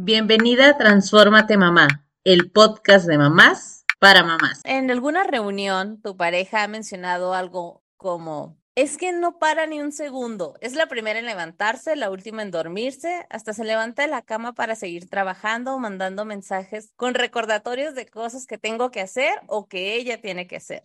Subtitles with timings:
[0.00, 4.60] Bienvenida a Transfórmate Mamá, el podcast de mamás para mamás.
[4.62, 9.90] En alguna reunión, tu pareja ha mencionado algo como, es que no para ni un
[9.90, 10.54] segundo.
[10.60, 14.52] Es la primera en levantarse, la última en dormirse, hasta se levanta de la cama
[14.52, 19.66] para seguir trabajando o mandando mensajes con recordatorios de cosas que tengo que hacer o
[19.66, 20.84] que ella tiene que hacer.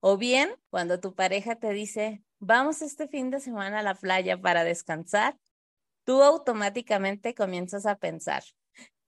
[0.00, 4.40] O bien, cuando tu pareja te dice, vamos este fin de semana a la playa
[4.40, 5.36] para descansar,
[6.06, 8.44] tú automáticamente comienzas a pensar,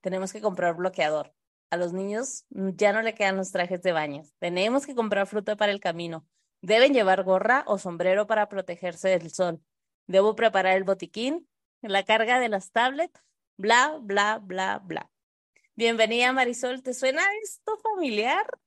[0.00, 1.32] tenemos que comprar bloqueador.
[1.70, 4.22] A los niños ya no le quedan los trajes de baño.
[4.38, 6.26] Tenemos que comprar fruta para el camino.
[6.60, 9.62] Deben llevar gorra o sombrero para protegerse del sol.
[10.06, 11.48] Debo preparar el botiquín,
[11.82, 13.20] la carga de las tablets,
[13.56, 15.10] bla, bla, bla, bla.
[15.76, 18.58] Bienvenida Marisol, ¿te suena esto familiar?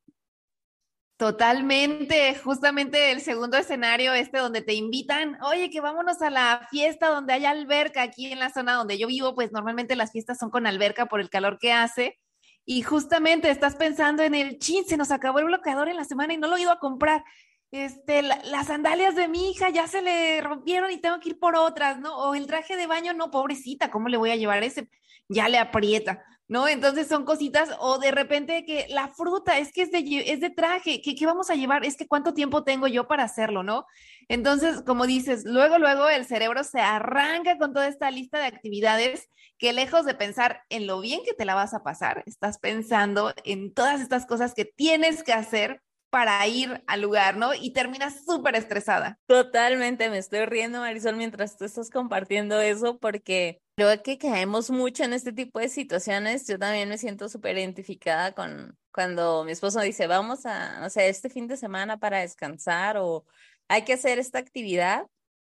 [1.21, 7.09] Totalmente, justamente el segundo escenario, este donde te invitan, oye, que vámonos a la fiesta
[7.09, 10.49] donde hay alberca aquí en la zona donde yo vivo, pues normalmente las fiestas son
[10.49, 12.17] con alberca por el calor que hace.
[12.66, 16.33] Y justamente estás pensando en el chin, se nos acabó el bloqueador en la semana
[16.33, 17.23] y no lo he ido a comprar.
[17.69, 21.55] Este, las sandalias de mi hija ya se le rompieron y tengo que ir por
[21.55, 22.17] otras, ¿no?
[22.17, 24.89] O el traje de baño, no, pobrecita, ¿cómo le voy a llevar ese?
[25.30, 26.25] Ya le aprieta.
[26.52, 26.67] ¿No?
[26.67, 30.49] Entonces son cositas, o de repente que la fruta es que es de, es de
[30.49, 31.85] traje, ¿qué, vamos a llevar?
[31.85, 33.85] Es que cuánto tiempo tengo yo para hacerlo, ¿no?
[34.27, 39.30] Entonces, como dices, luego, luego el cerebro se arranca con toda esta lista de actividades
[39.58, 43.33] que lejos de pensar en lo bien que te la vas a pasar, estás pensando
[43.45, 45.81] en todas estas cosas que tienes que hacer
[46.12, 47.54] para ir al lugar, ¿no?
[47.56, 49.17] Y terminas súper estresada.
[49.28, 55.06] Totalmente, me estoy riendo, Marisol, mientras tú estás compartiendo eso, porque creo que caemos mucho
[55.06, 56.45] en este tipo de situaciones.
[56.48, 61.06] Yo también me siento súper identificada con cuando mi esposo dice, vamos a, o sea,
[61.06, 63.26] este fin de semana para descansar o
[63.70, 65.08] hay que hacer esta actividad.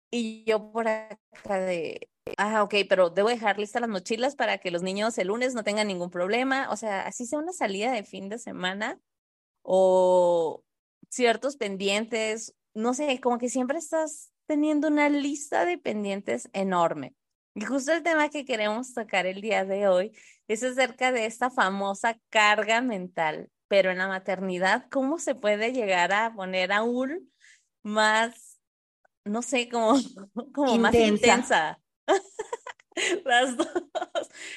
[0.10, 4.72] Y yo por acá de, ah, ok, pero debo dejar listas las mochilas para que
[4.72, 6.68] los niños el lunes no tengan ningún problema.
[6.72, 9.00] O sea, así sea una salida de fin de semana
[9.70, 10.64] o
[11.10, 17.16] ciertos pendientes, no sé, como que siempre estás teniendo una lista de pendientes enorme.
[17.54, 20.14] Y justo el tema que queremos tocar el día de hoy
[20.48, 26.14] es acerca de esta famosa carga mental, pero en la maternidad, ¿cómo se puede llegar
[26.14, 27.34] a poner aún
[27.84, 28.61] más,
[29.26, 29.95] no sé, como,
[30.54, 31.82] como más intensa?
[33.26, 33.68] Las dos.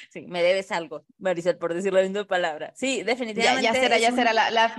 [0.09, 2.73] Sí, me debes algo, Maricel, por decir la misma palabra.
[2.75, 3.63] Sí, definitivamente.
[3.63, 4.75] Ya, será, ya será la,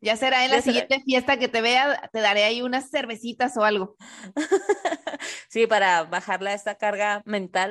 [0.00, 3.64] ya será en la siguiente fiesta que te vea, te daré ahí unas cervecitas o
[3.64, 3.96] algo.
[5.48, 7.70] sí, para bajarla esta carga mental.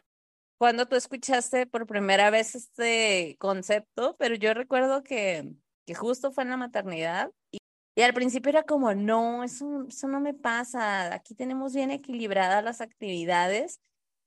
[0.58, 5.52] Cuando tú escuchaste por primera vez este concepto, pero yo recuerdo que,
[5.86, 7.58] que justo fue en la maternidad y,
[7.96, 12.64] y al principio era como, no, eso, eso no me pasa, aquí tenemos bien equilibradas
[12.64, 13.82] las actividades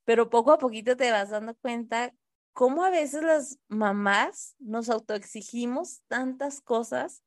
[0.09, 2.15] pero poco a poquito te vas dando cuenta
[2.55, 7.23] cómo a veces las mamás nos autoexigimos tantas cosas,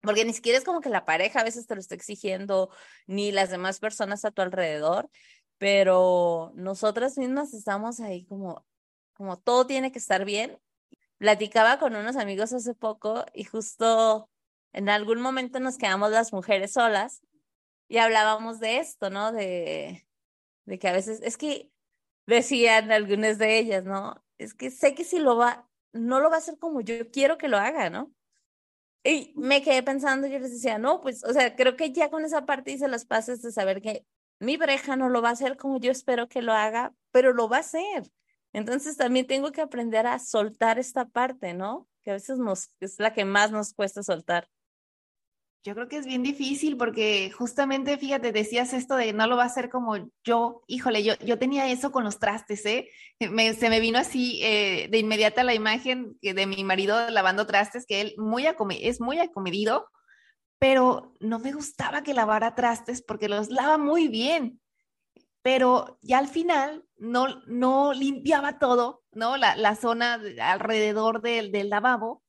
[0.00, 2.68] porque ni siquiera es como que la pareja a veces te lo está exigiendo,
[3.06, 5.08] ni las demás personas a tu alrededor,
[5.56, 8.66] pero nosotras mismas estamos ahí como,
[9.12, 10.58] como todo tiene que estar bien.
[11.18, 14.28] Platicaba con unos amigos hace poco y justo
[14.72, 17.22] en algún momento nos quedamos las mujeres solas
[17.86, 19.30] y hablábamos de esto, ¿no?
[19.30, 20.08] De,
[20.64, 21.70] de que a veces es que
[22.30, 24.22] decían algunas de ellas, ¿no?
[24.38, 27.36] Es que sé que si lo va, no lo va a hacer como yo quiero
[27.36, 28.12] que lo haga, ¿no?
[29.04, 32.24] Y me quedé pensando, yo les decía, no, pues, o sea, creo que ya con
[32.24, 34.06] esa parte hice las pases de saber que
[34.38, 37.48] mi pareja no lo va a hacer como yo espero que lo haga, pero lo
[37.48, 38.10] va a hacer.
[38.52, 41.88] Entonces también tengo que aprender a soltar esta parte, ¿no?
[42.02, 44.48] Que a veces nos, es la que más nos cuesta soltar.
[45.62, 49.42] Yo creo que es bien difícil porque justamente, fíjate, decías esto de no lo va
[49.42, 52.88] a hacer como yo, híjole, yo, yo tenía eso con los trastes, ¿eh?
[53.18, 58.00] se me vino así eh, de inmediata la imagen de mi marido lavando trastes, que
[58.00, 58.46] él muy
[58.80, 59.90] es muy acomedido,
[60.58, 64.62] pero no me gustaba que lavara trastes porque los lava muy bien,
[65.42, 69.36] pero ya al final no, no limpiaba todo, ¿no?
[69.36, 72.22] La, la zona alrededor del, del lavabo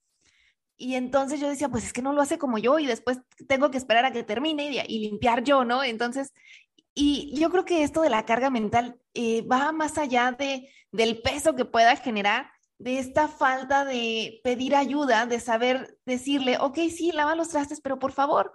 [0.82, 3.70] y entonces yo decía, pues es que no lo hace como yo y después tengo
[3.70, 5.84] que esperar a que termine y, limpiar yo, ¿no?
[5.84, 6.34] Entonces,
[6.96, 11.22] y yo creo que esto de la carga mental eh, va más allá de, del
[11.22, 12.50] peso que pueda generar,
[12.80, 18.00] de esta falta de pedir ayuda, de saber decirle, ok, sí, lava los trastes, pero
[18.00, 18.52] por favor,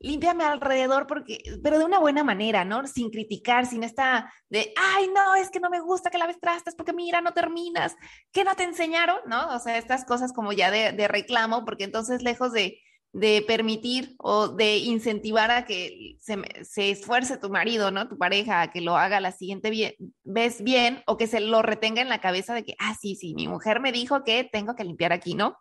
[0.00, 2.86] límpiame alrededor, porque, pero de una buena manera, ¿no?
[2.86, 6.74] Sin criticar, sin esta de, ay, no, es que no me gusta que laves trastes
[6.74, 7.96] porque mira, no terminas,
[8.32, 9.18] ¿qué no te enseñaron?
[9.26, 9.54] ¿No?
[9.54, 12.80] O sea, estas cosas como ya de, reclamo, porque entonces lejos de,
[13.12, 18.08] de permitir o de incentivar a que se, se, esfuerce tu marido, ¿no?
[18.08, 22.02] Tu pareja, a que lo haga la siguiente vez bien o que se lo retenga
[22.02, 24.84] en la cabeza de que, ah, sí, sí, mi mujer me dijo que tengo que
[24.84, 25.56] limpiar aquí, ¿no?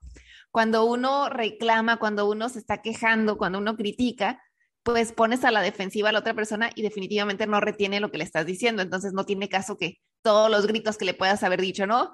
[0.52, 4.42] Cuando uno reclama, cuando uno se está quejando, cuando uno critica,
[4.84, 8.18] pues pones a la defensiva a la otra persona y definitivamente no retiene lo que
[8.18, 8.82] le estás diciendo.
[8.82, 12.12] Entonces no tiene caso que todos los gritos que le puedas haber dicho, ¿no?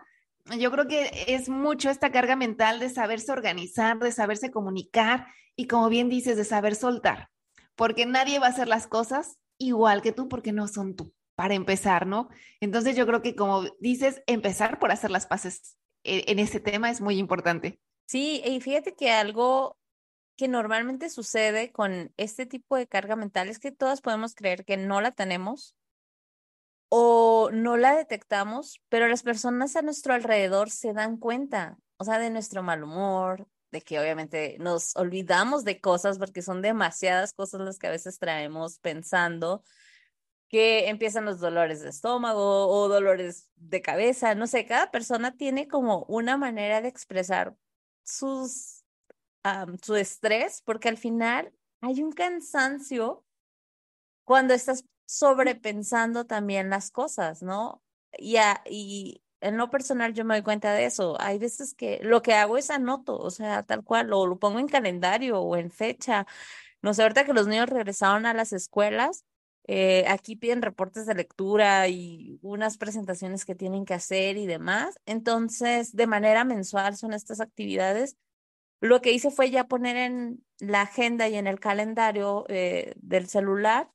[0.59, 5.67] yo creo que es mucho esta carga mental de saberse organizar, de saberse comunicar y
[5.67, 7.29] como bien dices, de saber soltar,
[7.75, 11.53] porque nadie va a hacer las cosas igual que tú porque no son tú, para
[11.53, 12.29] empezar, ¿no?
[12.59, 16.89] Entonces yo creo que como dices, empezar por hacer las paces e-, en ese tema
[16.89, 17.79] es muy importante.
[18.05, 19.77] Sí, y fíjate que algo
[20.35, 24.77] que normalmente sucede con este tipo de carga mental es que todas podemos creer que
[24.77, 25.75] no la tenemos
[26.89, 32.19] o no la detectamos, pero las personas a nuestro alrededor se dan cuenta, o sea,
[32.19, 37.61] de nuestro mal humor, de que obviamente nos olvidamos de cosas porque son demasiadas cosas
[37.61, 39.63] las que a veces traemos pensando,
[40.49, 45.67] que empiezan los dolores de estómago o dolores de cabeza, no sé, cada persona tiene
[45.67, 47.55] como una manera de expresar
[48.03, 48.83] sus,
[49.81, 53.25] su estrés, porque al final hay un cansancio
[54.23, 57.83] cuando estás sobrepensando también las cosas, ¿no?
[58.17, 58.37] Y,
[58.69, 61.17] y en lo personal yo me doy cuenta de eso.
[61.19, 64.59] Hay veces que lo que hago es anoto, o sea, tal cual, o lo pongo
[64.59, 66.25] en calendario o en fecha.
[66.81, 69.25] No sé, ahorita que los niños regresaron a las escuelas,
[69.65, 74.99] eh, aquí piden reportes de lectura y unas presentaciones que tienen que hacer y demás.
[75.05, 78.17] Entonces, de manera mensual son estas actividades.
[78.81, 83.27] Lo que hice fue ya poner en la agenda y en el calendario eh, del
[83.27, 83.92] celular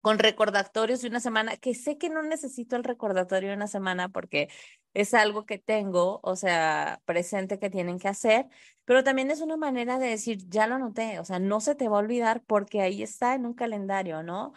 [0.00, 4.08] con recordatorios de una semana, que sé que no necesito el recordatorio de una semana
[4.08, 4.48] porque
[4.94, 8.46] es algo que tengo, o sea, presente que tienen que hacer,
[8.84, 11.88] pero también es una manera de decir, ya lo noté, o sea, no se te
[11.88, 14.52] va a olvidar porque ahí está en un calendario, ¿no?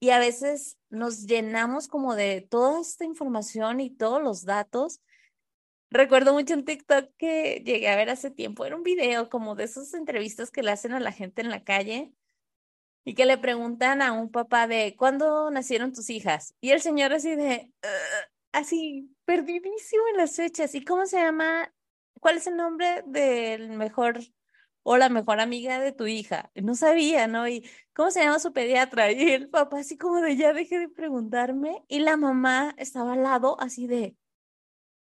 [0.00, 5.00] Y a veces nos llenamos como de toda esta información y todos los datos.
[5.90, 9.64] Recuerdo mucho un TikTok que llegué a ver hace tiempo, era un video como de
[9.64, 12.12] esas entrevistas que le hacen a la gente en la calle
[13.04, 16.54] y que le preguntan a un papá de ¿cuándo nacieron tus hijas?
[16.60, 17.70] Y el señor así de,
[18.52, 20.74] así, perdidísimo en las fechas.
[20.74, 21.72] ¿Y cómo se llama?
[22.20, 24.20] ¿Cuál es el nombre del mejor
[24.82, 26.50] o la mejor amiga de tu hija?
[26.54, 27.46] No sabía, ¿no?
[27.46, 29.12] ¿Y cómo se llama su pediatra?
[29.12, 31.84] Y el papá así como de, ya deje de preguntarme.
[31.88, 34.16] Y la mamá estaba al lado así de,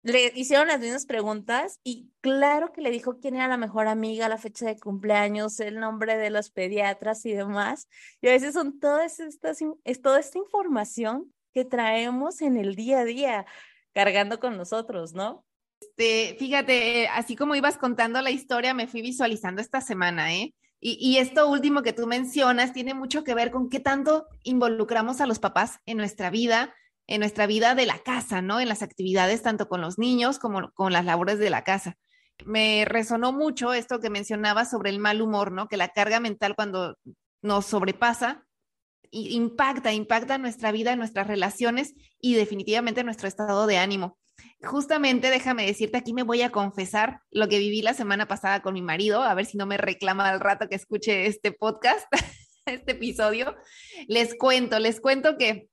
[0.07, 4.29] le hicieron las mismas preguntas y claro que le dijo quién era la mejor amiga,
[4.29, 7.89] la fecha de cumpleaños, el nombre de los pediatras y demás.
[8.21, 13.01] Y a veces son todas estas, es toda esta información que traemos en el día
[13.01, 13.47] a día
[13.93, 15.45] cargando con nosotros, ¿no?
[15.81, 20.55] Este, fíjate, así como ibas contando la historia, me fui visualizando esta semana, ¿eh?
[20.79, 25.21] Y, y, esto último que tú mencionas tiene mucho que ver con qué tanto involucramos
[25.21, 26.75] a los papás en nuestra vida,
[27.07, 28.61] en nuestra vida de la casa, ¿no?
[28.61, 31.97] En las actividades tanto con los niños como con las labores de la casa.
[32.45, 35.69] Me resonó mucho esto que mencionaba sobre el mal humor, ¿no?
[35.69, 36.99] Que la carga mental cuando
[37.43, 38.47] nos sobrepasa
[39.11, 44.19] impacta, impacta nuestra vida, nuestras relaciones y definitivamente nuestro estado de ánimo.
[44.63, 48.75] Justamente, déjame decirte, aquí me voy a confesar lo que viví la semana pasada con
[48.75, 52.07] mi marido, a ver si no me reclama al rato que escuche este podcast,
[52.67, 53.57] este episodio.
[54.09, 55.69] Les cuento, les cuento que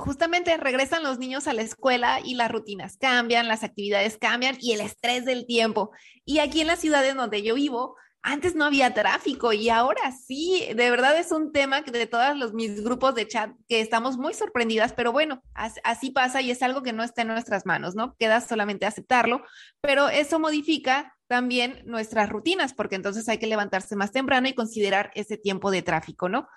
[0.00, 4.72] justamente regresan los niños a la escuela y las rutinas cambian, las actividades cambian y
[4.72, 5.92] el estrés del tiempo.
[6.24, 10.12] Y aquí en la ciudad en donde yo vivo, antes no había tráfico y ahora
[10.12, 13.80] sí, de verdad es un tema que de todos los, mis grupos de chat que
[13.80, 17.64] estamos muy sorprendidas, pero bueno, así pasa y es algo que no está en nuestras
[17.64, 18.14] manos, ¿no?
[18.18, 19.42] Queda solamente aceptarlo,
[19.80, 25.10] pero eso modifica también nuestras rutinas porque entonces hay que levantarse más temprano y considerar
[25.14, 26.48] ese tiempo de tráfico, ¿no?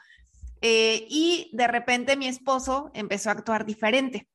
[0.66, 4.30] Eh, y de repente mi esposo empezó a actuar diferente.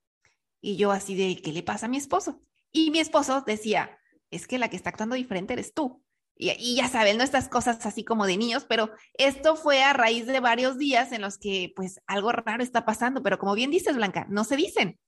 [0.60, 2.42] Y yo así de, ¿qué le pasa a mi esposo?
[2.70, 3.98] Y mi esposo decía,
[4.30, 6.04] es que la que está actuando diferente eres tú.
[6.36, 7.24] Y, y, ya saben, ¿no?
[7.24, 11.22] Estas cosas así como de niños, pero esto fue a raíz de varios días en
[11.22, 15.00] los que pues algo raro está pasando, pero como bien dices, Blanca, no se dicen.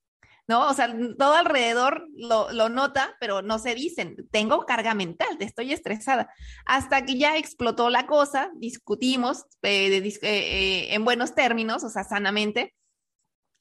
[0.50, 0.69] ¿No?
[0.69, 5.73] O sea, todo alrededor lo, lo, nota, pero no se dicen, tengo carga mental, estoy
[5.73, 6.28] estresada.
[6.66, 12.02] Hasta que ya explotó la cosa, discutimos eh, eh, eh, en buenos términos, o sea,
[12.02, 12.75] sanamente.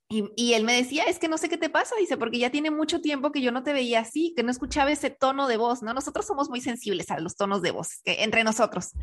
[0.10, 2.50] Y, y, él me decía, es que no sé qué te pasa, dice, porque ya
[2.50, 5.58] tiene mucho tiempo que yo no te veía así, que no escuchaba ese tono de
[5.58, 5.94] voz, ¿no?
[5.94, 8.94] Nosotros somos muy sensibles a los tonos de voz, entre nosotros.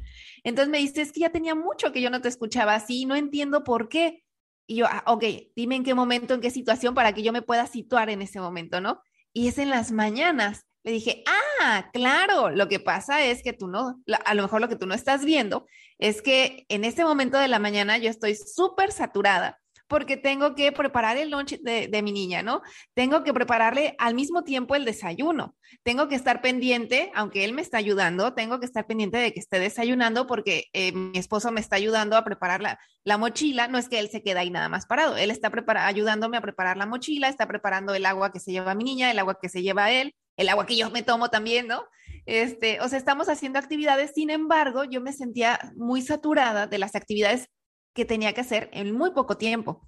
[0.43, 3.15] Entonces me dice, es que ya tenía mucho que yo no te escuchaba así, no
[3.15, 4.25] entiendo por qué.
[4.67, 7.43] Y yo, ah, ok, dime en qué momento, en qué situación para que yo me
[7.43, 9.01] pueda situar en ese momento, ¿no?
[9.33, 10.67] Y es en las mañanas.
[10.83, 14.69] Le dije, ah, claro, lo que pasa es que tú no, a lo mejor lo
[14.69, 15.67] que tú no estás viendo
[15.99, 19.59] es que en este momento de la mañana yo estoy súper saturada
[19.89, 22.63] porque tengo que preparar el lunch de, mi niña, ¿no?
[22.95, 25.55] Tengo que prepararle al mismo tiempo el desayuno.
[25.83, 29.41] Tengo que estar pendiente, aunque él me está ayudando, tengo que estar pendiente de que
[29.41, 33.69] esté desayunando porque eh, mi esposo me está ayudando a preparar la, la, mochila.
[33.69, 35.51] No es que él se quede ahí nada más parado, él está
[35.87, 39.19] ayudándome a preparar la mochila, está preparando el agua que se lleva mi niña, el
[39.19, 41.85] agua que se lleva él, el agua que yo me tomo también, ¿no?
[42.27, 46.97] Este, o sea, estamos haciendo actividades, sin embargo, yo me sentía muy saturada de las
[46.97, 47.49] actividades
[47.97, 49.85] que tenía que hacer en muy poco tiempo.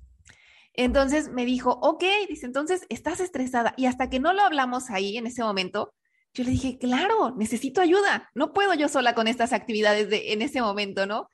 [0.73, 3.75] Entonces me dijo, ok, dice, entonces estás estresada.
[3.77, 5.95] Y hasta que no lo hablamos ahí en ese momento,
[6.35, 8.31] yo le dije, claro, necesito ayuda.
[8.35, 11.29] No puedo yo sola con estas actividades de, en ese momento, ¿no?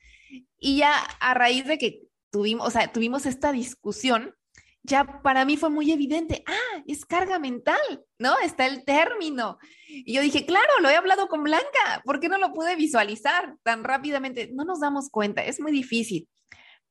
[0.58, 2.00] Y ya a raíz de que
[2.30, 4.34] tuvimos, tuvimos esta discusión,
[4.82, 8.38] ya para mí fue muy evidente, ah, es carga mental, ¿no?
[8.42, 9.58] Está el término.
[9.88, 13.56] Y yo dije, claro, lo he hablado con Blanca, ¿por qué no lo pude visualizar
[13.62, 14.50] tan rápidamente?
[14.52, 16.28] No nos damos cuenta, es muy difícil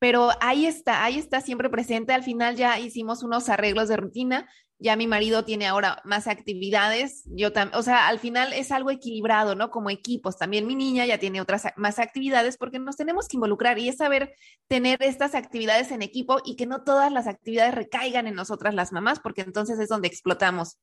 [0.04, 2.12] pero ahí está, ahí está siempre presente.
[2.12, 4.46] Al final ya hicimos unos arreglos de rutina,
[4.78, 8.90] ya mi marido tiene ahora más actividades, yo también, o sea, al final es algo
[8.90, 9.70] equilibrado, ¿no?
[9.70, 13.78] Como equipos, también mi niña ya tiene otras más actividades porque nos tenemos que involucrar
[13.78, 14.34] y es saber
[14.68, 18.92] tener estas actividades en equipo y que no todas las actividades recaigan en nosotras las
[18.92, 20.80] mamás, porque entonces es donde explotamos.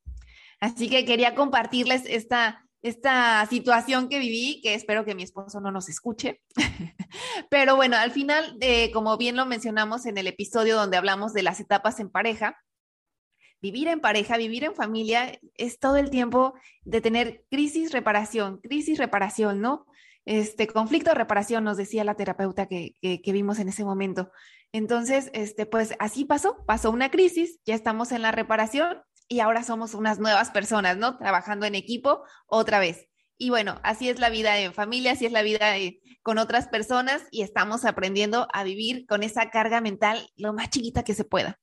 [0.59, 5.71] Así que quería compartirles esta, esta situación que viví, que espero que mi esposo no
[5.71, 6.41] nos escuche.
[7.50, 11.43] Pero bueno, al final, eh, como bien lo mencionamos en el episodio donde hablamos de
[11.43, 12.57] las etapas en pareja,
[13.61, 18.97] vivir en pareja, vivir en familia, es todo el tiempo de tener crisis, reparación, crisis,
[18.97, 19.85] reparación, ¿no?
[20.25, 24.31] Este conflicto, reparación, nos decía la terapeuta que, que vimos en ese momento.
[24.71, 29.63] Entonces, este, pues así pasó, pasó una crisis, ya estamos en la reparación y ahora
[29.63, 31.17] somos unas nuevas personas, ¿no?
[31.17, 33.07] Trabajando en equipo otra vez.
[33.38, 36.67] Y bueno, así es la vida en familia, así es la vida eh, con otras
[36.67, 41.23] personas y estamos aprendiendo a vivir con esa carga mental lo más chiquita que se
[41.23, 41.61] pueda.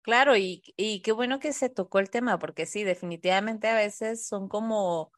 [0.00, 0.62] Claro, y,
[1.04, 5.12] qué bueno que se tocó el tema, porque sí, definitivamente a veces son como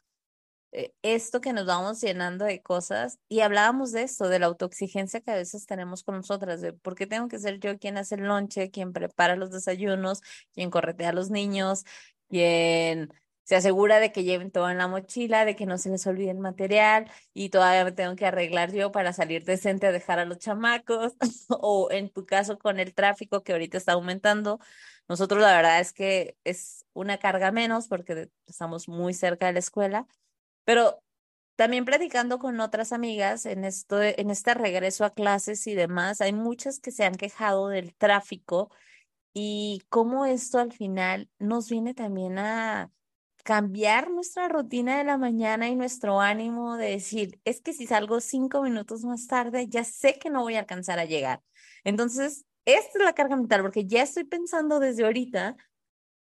[1.02, 5.30] esto que nos vamos llenando de cosas y hablábamos de esto, de la autoexigencia que
[5.30, 8.24] a veces tenemos con nosotras, de por qué tengo que ser yo quien hace el
[8.24, 11.84] lonche, quien prepara los desayunos, quien corretea a los niños,
[12.28, 13.10] quien
[13.44, 16.32] se asegura de que lleven todo en la mochila, de que no se les olvide
[16.32, 20.24] el material y todavía me tengo que arreglar yo para salir decente a dejar a
[20.24, 21.14] los chamacos
[21.48, 24.58] o en tu caso con el tráfico que ahorita está aumentando.
[25.08, 29.60] Nosotros la verdad es que es una carga menos porque estamos muy cerca de la
[29.60, 30.08] escuela,
[30.66, 31.02] pero
[31.56, 36.34] también platicando con otras amigas en esto, en este regreso a clases y demás, hay
[36.34, 38.70] muchas que se han quejado del tráfico
[39.32, 42.90] y cómo esto al final nos viene también a
[43.44, 48.20] cambiar nuestra rutina de la mañana y nuestro ánimo de decir, es que si salgo
[48.20, 51.42] cinco minutos más tarde, ya sé que no voy a alcanzar a llegar.
[51.84, 55.56] Entonces, esta es la carga mental, porque ya estoy pensando desde ahorita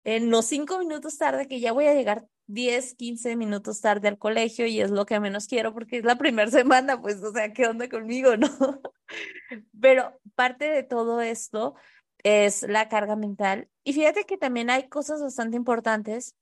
[0.04, 4.18] en los cinco minutos tarde que ya voy a llegar 10, 15 minutos tarde al
[4.18, 7.52] colegio y es lo que menos quiero porque es la primera semana, pues, o sea,
[7.52, 8.48] ¿qué onda conmigo, no?
[9.80, 11.74] Pero parte de todo esto
[12.22, 13.68] es la carga mental.
[13.84, 16.34] Y fíjate que también hay cosas bastante importantes.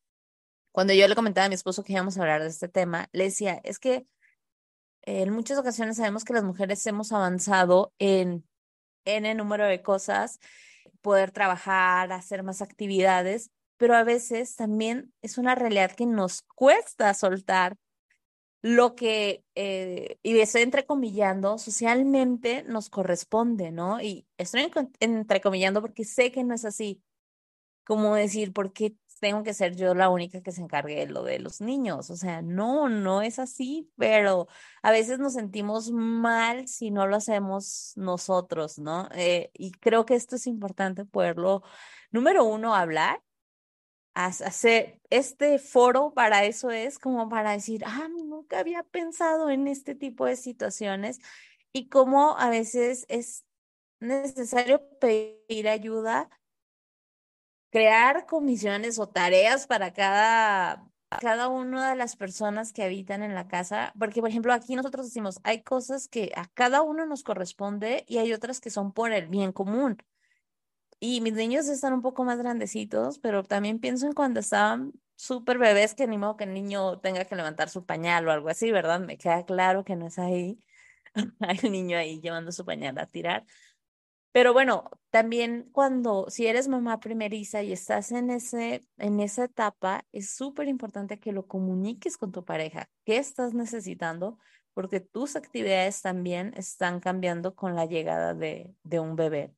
[0.72, 3.24] Cuando yo le comentaba a mi esposo que íbamos a hablar de este tema, le
[3.24, 4.06] decía, es que
[5.02, 8.46] en muchas ocasiones sabemos que las mujeres hemos avanzado en,
[9.04, 10.38] en el número de cosas,
[11.00, 17.14] poder trabajar, hacer más actividades, pero a veces también es una realidad que nos cuesta
[17.14, 17.76] soltar
[18.60, 24.00] lo que, eh, y estoy entrecomillando, socialmente nos corresponde, ¿no?
[24.00, 24.70] Y estoy
[25.00, 27.02] entrecomillando porque sé que no es así.
[27.84, 31.22] Como decir, ¿por qué tengo que ser yo la única que se encargue de lo
[31.22, 32.10] de los niños?
[32.10, 34.48] O sea, no, no es así, pero
[34.82, 39.08] a veces nos sentimos mal si no lo hacemos nosotros, ¿no?
[39.14, 41.62] Eh, y creo que esto es importante poderlo,
[42.10, 43.22] número uno, hablar
[44.26, 49.94] hacer este foro para eso es como para decir, ah, nunca había pensado en este
[49.94, 51.20] tipo de situaciones
[51.72, 53.44] y cómo a veces es
[54.00, 56.30] necesario pedir ayuda,
[57.70, 63.46] crear comisiones o tareas para cada, cada una de las personas que habitan en la
[63.46, 68.04] casa, porque por ejemplo aquí nosotros decimos, hay cosas que a cada uno nos corresponde
[68.08, 69.98] y hay otras que son por el bien común.
[71.00, 75.58] Y mis niños están un poco más grandecitos, pero también pienso en cuando estaban súper
[75.58, 78.72] bebés, que ni modo que el niño tenga que levantar su pañal o algo así,
[78.72, 79.00] ¿verdad?
[79.00, 80.58] Me queda claro que no es ahí.
[81.40, 83.46] Hay un niño ahí llevando su pañal a tirar.
[84.32, 90.04] Pero bueno, también cuando, si eres mamá primeriza y estás en ese, en esa etapa,
[90.12, 92.88] es súper importante que lo comuniques con tu pareja.
[93.04, 94.38] ¿Qué estás necesitando?
[94.74, 99.54] Porque tus actividades también están cambiando con la llegada de, de un bebé.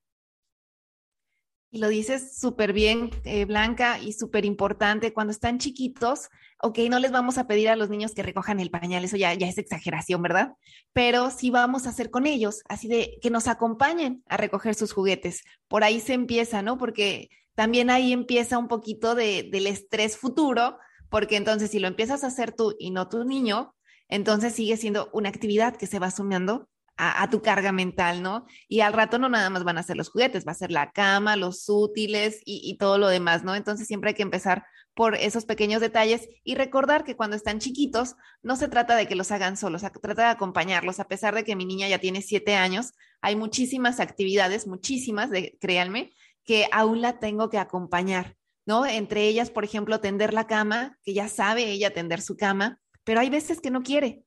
[1.73, 5.13] Y lo dices súper bien, eh, Blanca, y súper importante.
[5.13, 6.29] Cuando están chiquitos,
[6.63, 9.33] ok, no les vamos a pedir a los niños que recojan el pañal, eso ya,
[9.33, 10.53] es exageración, ¿verdad?
[10.93, 14.93] Pero sí vamos a hacer con ellos, así de que nos acompañen a recoger sus
[14.93, 15.43] juguetes.
[15.69, 16.77] Por ahí se empieza, ¿no?
[16.77, 20.77] Porque también ahí empieza un poquito de, del estrés futuro,
[21.09, 23.75] porque entonces si lo empiezas a hacer tú y no tu niño,
[24.09, 26.69] entonces sigue siendo una actividad que se va sumando
[27.01, 28.45] a, tu carga mental, ¿no?
[28.69, 30.91] Y al rato no nada más van a ser los juguetes, va a ser la
[30.91, 33.55] cama, los útiles y, todo lo demás, ¿no?
[33.55, 34.65] Entonces siempre hay que empezar
[34.95, 39.15] por esos pequeños detalles y recordar que cuando están chiquitos no se trata de que
[39.15, 41.01] los hagan solos, se trata de acompañarlos.
[41.01, 42.93] A pesar de que mi niña ya tiene siete años,
[43.23, 46.13] hay muchísimas actividades, muchísimas, de, créanme,
[46.45, 48.85] que aún la tengo que acompañar, ¿no?
[48.85, 53.21] Entre ellas, por ejemplo, tender la cama, que ya sabe ella tender su cama, pero
[53.21, 54.25] hay veces que no quiere.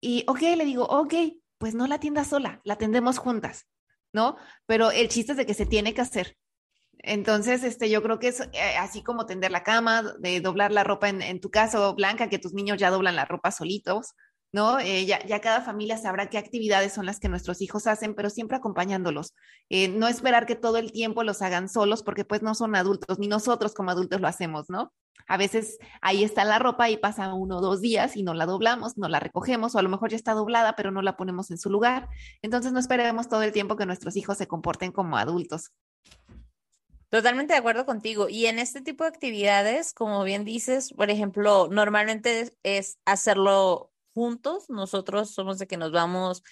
[0.00, 1.14] Y, ok, le digo, ok,
[1.60, 3.66] pues no la tienda sola, la tendemos juntas,
[4.14, 4.38] ¿no?
[4.64, 6.38] Pero el chiste es de que se tiene que hacer.
[7.00, 10.84] Entonces, este, yo creo que es eh, así como tender la cama, de doblar la
[10.84, 14.14] ropa en, en, tu caso, Blanca, que tus niños ya doblan la ropa solitos,
[14.52, 14.78] ¿no?
[14.80, 18.30] Eh, ya, ya, cada familia sabrá qué actividades son las que nuestros hijos hacen, pero
[18.30, 19.34] siempre acompañándolos.
[19.68, 23.18] Eh, no esperar que todo el tiempo los hagan solos, porque pues no son adultos,
[23.18, 24.92] ni nosotros como adultos lo hacemos, ¿no?
[25.28, 28.46] A veces ahí está la ropa y pasa uno o dos días y no la
[28.46, 31.50] doblamos, no la recogemos, o a lo mejor ya está doblada, pero no la ponemos
[31.50, 32.08] en su lugar.
[32.42, 35.70] Entonces no esperemos todo el tiempo que nuestros hijos se comporten como adultos.
[37.10, 38.28] Totalmente de acuerdo contigo.
[38.28, 44.68] Y en este tipo de actividades, como bien dices, por ejemplo, normalmente es hacerlo juntos.
[44.68, 46.42] Nosotros somos de que nos vamos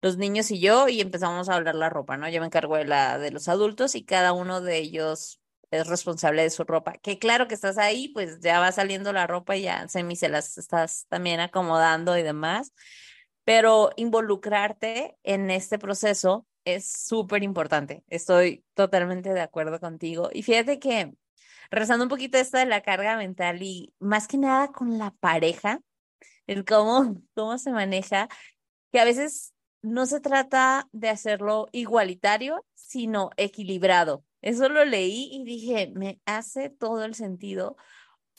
[0.00, 2.28] los niños y yo y empezamos a hablar la ropa, ¿no?
[2.28, 6.42] Yo me encargo de la de los adultos y cada uno de ellos es responsable
[6.42, 6.94] de su ropa.
[6.94, 10.28] Que claro que estás ahí, pues ya va saliendo la ropa y ya semi se
[10.28, 12.72] las estás también acomodando y demás.
[13.44, 18.04] Pero involucrarte en este proceso es súper importante.
[18.08, 20.30] Estoy totalmente de acuerdo contigo.
[20.32, 21.14] Y fíjate que,
[21.70, 25.80] rezando un poquito esto de la carga mental y más que nada con la pareja,
[26.46, 28.28] el cómo, cómo se maneja,
[28.92, 34.24] que a veces no se trata de hacerlo igualitario, sino equilibrado.
[34.40, 37.76] Eso lo leí y dije, me hace todo el sentido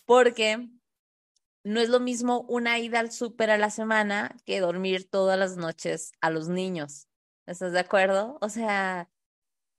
[0.06, 0.70] porque
[1.64, 5.58] no es lo mismo una ida al súper a la semana que dormir todas las
[5.58, 7.08] noches a los niños.
[7.46, 8.38] ¿Estás de acuerdo?
[8.42, 9.10] O sea,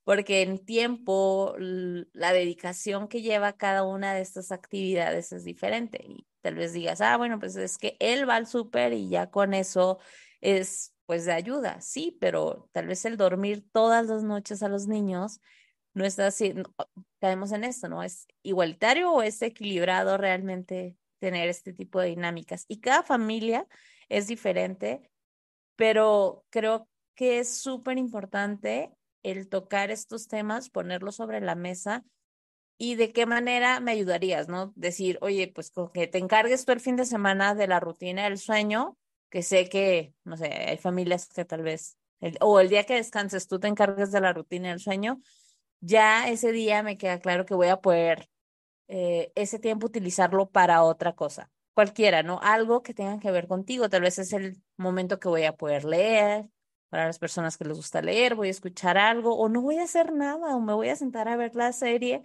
[0.03, 6.27] porque en tiempo la dedicación que lleva cada una de estas actividades es diferente y
[6.41, 9.53] tal vez digas, ah, bueno, pues es que él va al súper y ya con
[9.53, 9.99] eso
[10.41, 14.87] es pues de ayuda, sí, pero tal vez el dormir todas las noches a los
[14.87, 15.41] niños
[15.93, 16.53] no está así,
[17.19, 18.01] caemos en esto, ¿no?
[18.01, 22.65] ¿Es igualitario o es equilibrado realmente tener este tipo de dinámicas?
[22.67, 23.67] Y cada familia
[24.07, 25.11] es diferente,
[25.75, 32.03] pero creo que es súper importante el tocar estos temas, ponerlos sobre la mesa
[32.77, 34.73] y de qué manera me ayudarías, ¿no?
[34.75, 38.23] Decir, oye, pues con que te encargues tú el fin de semana de la rutina
[38.23, 38.97] del sueño,
[39.29, 41.97] que sé que, no sé, hay familias que tal vez,
[42.39, 45.21] o el día que descanses tú te encargues de la rutina del sueño,
[45.79, 48.29] ya ese día me queda claro que voy a poder
[48.87, 52.39] eh, ese tiempo utilizarlo para otra cosa, cualquiera, ¿no?
[52.41, 55.85] Algo que tenga que ver contigo, tal vez es el momento que voy a poder
[55.85, 56.49] leer,
[56.91, 59.83] para las personas que les gusta leer, voy a escuchar algo o no voy a
[59.83, 62.21] hacer nada o me voy a sentar a ver la serie,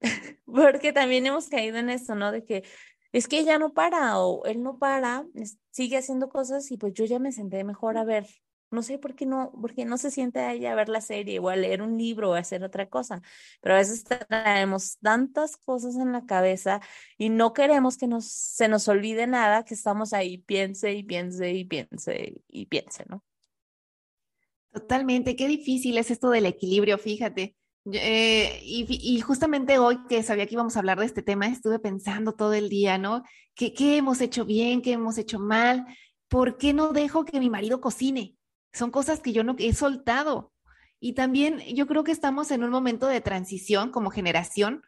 [0.44, 2.32] porque también hemos caído en esto, ¿no?
[2.32, 2.64] De que
[3.12, 5.26] es que ella no para o él no para,
[5.70, 8.26] sigue haciendo cosas y pues yo ya me senté mejor a ver
[8.70, 11.38] no sé por qué no, porque no se siente a ella a ver la serie
[11.38, 13.22] o a leer un libro o a hacer otra cosa,
[13.60, 16.80] pero a veces traemos tantas cosas en la cabeza
[17.16, 21.52] y no queremos que nos, se nos olvide nada, que estamos ahí, piense y piense
[21.52, 23.24] y piense y piense, ¿no?
[24.72, 27.56] Totalmente, qué difícil es esto del equilibrio, fíjate.
[27.92, 32.32] Eh, y, justamente hoy que sabía que íbamos a hablar de este tema, estuve pensando
[32.32, 33.22] todo el día, ¿no?
[33.54, 34.82] ¿Qué, ¿Qué hemos hecho bien?
[34.82, 35.86] ¿Qué hemos hecho mal?
[36.28, 38.36] ¿Por qué no dejo que mi marido cocine?
[38.72, 40.52] Son cosas que yo no he soltado.
[41.00, 44.82] Y también yo creo que estamos en un momento de transición como generación,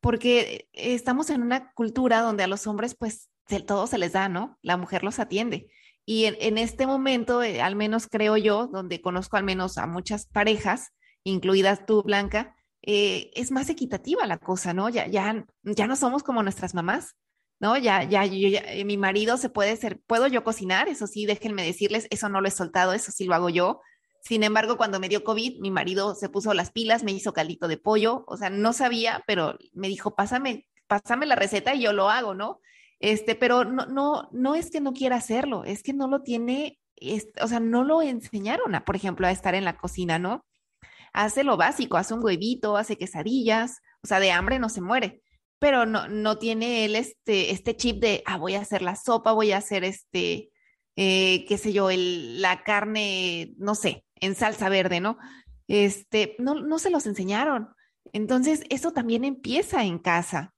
[0.00, 3.28] porque estamos en una cultura donde a los hombres pues
[3.66, 4.58] todo se les da, ¿no?
[4.62, 5.68] La mujer los atiende.
[6.08, 10.26] Y en, este momento, eh, al menos creo yo, donde conozco al menos a muchas
[10.26, 10.92] parejas,
[11.24, 14.88] incluidas tú, Blanca, eh, es más equitativa la cosa, ¿no?
[14.88, 17.16] Ya, ya, ya no somos como nuestras mamás.
[17.58, 17.76] ¿no?
[17.76, 21.64] Ya, ya, ya, eh, mi marido se puede ser, puedo yo cocinar, eso sí, déjenme
[21.64, 23.80] decirles, eso no lo he soltado, eso sí lo hago yo.
[24.22, 27.68] Sin embargo, cuando me dio COVID, mi marido se puso las pilas, me hizo caldito
[27.68, 31.92] de pollo, o sea, no sabía, pero me dijo, pásame, pásame la receta y yo
[31.92, 32.60] lo hago, ¿no?
[33.00, 36.78] Este, pero no, no, no es que no quiera hacerlo, es que no lo tiene,
[37.40, 40.44] o sea, no lo enseñaron, a, por ejemplo, a estar en la cocina, ¿no?
[41.12, 45.22] Hace lo básico, hace un huevito, hace quesadillas, o sea, de hambre no se muere,
[45.58, 49.32] pero no, no tiene él este, este chip de, ah, voy a hacer la sopa,
[49.32, 50.50] voy a hacer este,
[50.96, 55.18] eh, qué sé yo, la carne, no sé, en salsa verde, ¿no?
[55.68, 57.68] Este, no, no se los enseñaron.
[58.12, 60.54] Entonces, eso también empieza en casa.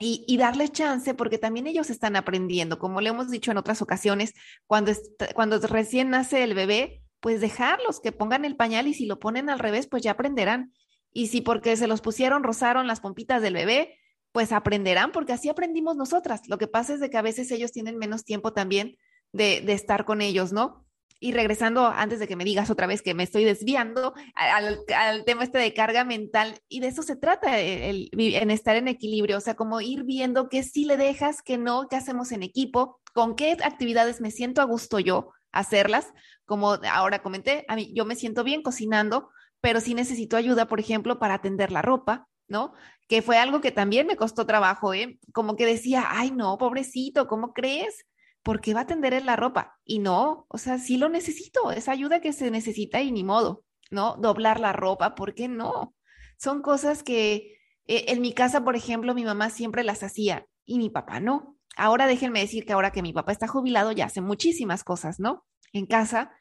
[0.00, 3.82] Y, y, darle chance, porque también ellos están aprendiendo, como le hemos dicho en otras
[3.82, 4.32] ocasiones,
[4.66, 4.92] cuando,
[5.34, 9.50] cuando recién nace el bebé, pues dejarlos que pongan el pañal y si lo ponen
[9.50, 10.72] al revés, pues ya aprenderán.
[11.12, 13.98] Y si porque se los pusieron, rozaron las pompitas del bebé,
[14.30, 16.42] pues aprenderán, porque así aprendimos nosotras.
[16.48, 18.96] Lo que pasa es de que a veces ellos tienen menos tiempo también
[19.32, 20.86] de, de estar con ellos, ¿no?
[21.20, 25.42] Y regresando, antes de que me digas otra vez que me estoy desviando al, tema
[25.42, 29.40] este de carga mental, y de eso se trata, el, en estar en equilibrio, o
[29.40, 33.34] sea, como ir viendo qué sí le dejas, qué no, qué hacemos en equipo, con
[33.34, 36.12] qué actividades me siento a gusto yo hacerlas,
[36.44, 40.80] como ahora comenté, a mí yo me siento bien cocinando, pero sí necesito ayuda, por
[40.80, 42.72] ejemplo, para atender la ropa, ¿no?
[43.08, 45.18] Que fue algo que también me costó trabajo, ¿eh?
[45.32, 48.06] Como que decía, ay, no, pobrecito, ¿cómo crees?
[48.42, 49.78] ¿Por qué va a tender en la ropa?
[49.84, 53.64] Y no, o sea, sí lo necesito, es ayuda que se necesita y ni modo,
[53.90, 54.16] ¿no?
[54.16, 55.94] Doblar la ropa, ¿por qué no?
[56.38, 60.78] Son cosas que eh, en mi casa, por ejemplo, mi mamá siempre las hacía y
[60.78, 61.56] mi papá no.
[61.76, 65.46] Ahora déjenme decir que ahora que mi papá está jubilado ya hace muchísimas cosas, ¿no?
[65.72, 66.32] En casa,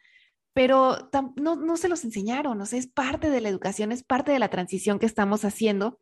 [0.54, 4.32] pero no, no se los enseñaron, o sea, es parte de la educación, es parte
[4.32, 6.00] de la transición que estamos haciendo.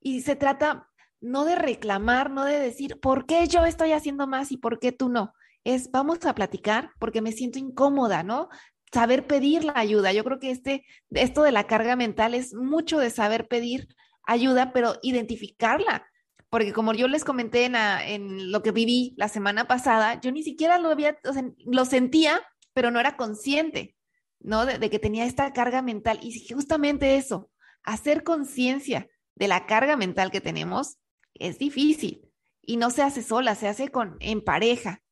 [0.00, 0.88] Y se trata
[1.20, 4.92] no de reclamar, no de decir, ¿por qué yo estoy haciendo más y por qué
[4.92, 5.32] tú no?
[5.64, 8.48] Es, vamos a platicar porque me siento incómoda, ¿no?
[8.92, 10.12] Saber pedir la ayuda.
[10.12, 13.88] Yo creo que este, esto de la carga mental es mucho de saber pedir
[14.24, 16.06] ayuda, pero identificarla.
[16.50, 20.78] Porque como yo les comenté en, lo que viví la semana pasada, yo ni siquiera
[20.78, 21.32] lo había, o
[21.66, 22.40] lo sentía,
[22.72, 23.96] pero no era consciente,
[24.40, 24.64] ¿no?
[24.64, 26.20] De que tenía esta carga mental.
[26.22, 27.50] Y justamente eso,
[27.82, 30.96] hacer conciencia de la carga mental que tenemos,
[31.40, 32.30] es difícil
[32.62, 35.02] y no se hace sola, se hace con, en pareja.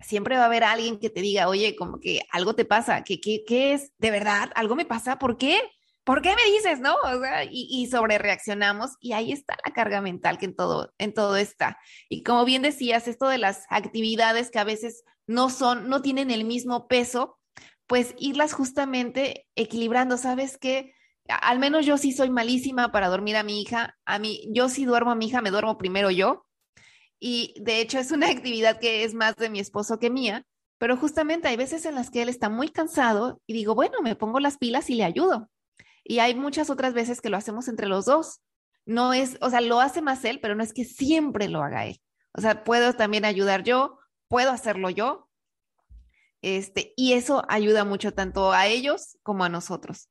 [0.00, 3.20] Siempre va a haber alguien que te diga, oye, como que algo te pasa, que
[3.20, 3.92] qué es?
[3.98, 4.50] ¿De verdad?
[4.54, 5.18] ¿Algo me pasa?
[5.18, 5.60] ¿Por qué?
[6.08, 6.96] ¿Por qué me dices, no?
[7.50, 11.36] Y, y sobre reaccionamos y ahí está la carga mental que en todo, en todo
[11.36, 11.78] está.
[12.08, 16.30] Y como bien decías, esto de las actividades que a veces no son, no tienen
[16.30, 17.38] el mismo peso,
[17.86, 20.16] pues irlas justamente equilibrando.
[20.16, 20.94] ¿Sabes qué?
[21.28, 23.96] Al menos yo sí soy malísima para dormir a mi hija.
[24.04, 26.46] A mí, yo sí duermo a mi hija, me duermo primero yo.
[27.20, 30.44] Y de hecho es una actividad que es más de mi esposo que mía,
[30.78, 34.16] pero justamente hay veces en las que él está muy cansado y digo, bueno, me
[34.16, 35.50] pongo las pilas y le ayudo.
[36.04, 38.40] Y hay muchas otras veces que lo hacemos entre los dos.
[38.86, 41.86] No es, o sea, lo hace más él, pero no es que siempre lo haga
[41.86, 42.00] él.
[42.32, 45.28] O sea, puedo también ayudar yo, puedo hacerlo yo.
[46.40, 50.08] Este, y eso ayuda mucho tanto a ellos como a nosotros.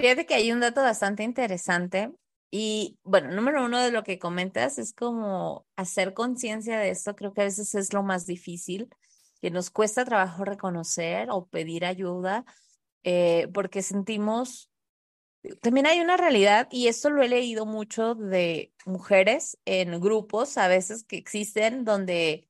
[0.00, 2.12] Fíjate que hay un dato bastante interesante
[2.52, 7.32] y bueno, número uno de lo que comentas es como hacer conciencia de esto, creo
[7.32, 8.88] que a veces es lo más difícil,
[9.42, 12.44] que nos cuesta trabajo reconocer o pedir ayuda,
[13.02, 14.70] eh, porque sentimos,
[15.62, 20.68] también hay una realidad y esto lo he leído mucho de mujeres en grupos a
[20.68, 22.48] veces que existen donde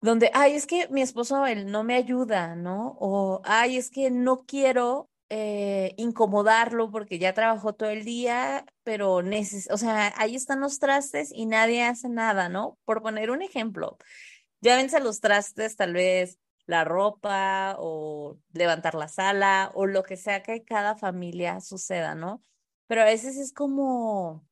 [0.00, 2.96] donde, ay, es que mi esposo él no me ayuda, ¿no?
[3.00, 9.22] O, ay, es que no quiero eh, incomodarlo porque ya trabajó todo el día, pero
[9.22, 12.78] neces o sea, ahí están los trastes y nadie hace nada, ¿no?
[12.84, 13.98] Por poner un ejemplo,
[14.60, 20.16] ya vense los trastes, tal vez la ropa o levantar la sala o lo que
[20.16, 22.42] sea que cada familia suceda, ¿no?
[22.86, 24.46] Pero a veces es como,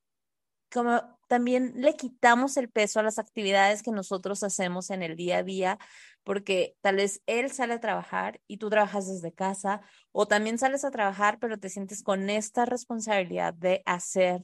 [0.71, 5.37] como también le quitamos el peso a las actividades que nosotros hacemos en el día
[5.37, 5.79] a día,
[6.23, 10.83] porque tal vez él sale a trabajar y tú trabajas desde casa, o también sales
[10.85, 14.43] a trabajar, pero te sientes con esta responsabilidad de hacer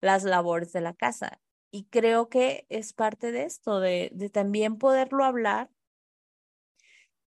[0.00, 1.40] las labores de la casa.
[1.70, 5.70] Y creo que es parte de esto, de, de también poderlo hablar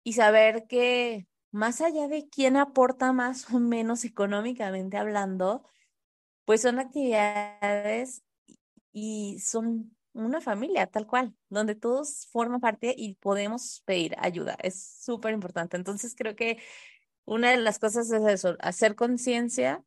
[0.03, 5.63] y saber que más allá de quién aporta más o menos económicamente hablando,
[6.45, 8.22] pues son actividades
[8.93, 14.55] y son una familia tal cual, donde todos forman parte y podemos pedir ayuda.
[14.61, 15.75] Es súper importante.
[15.75, 16.59] Entonces creo que
[17.25, 19.83] una de las cosas es hacer conciencia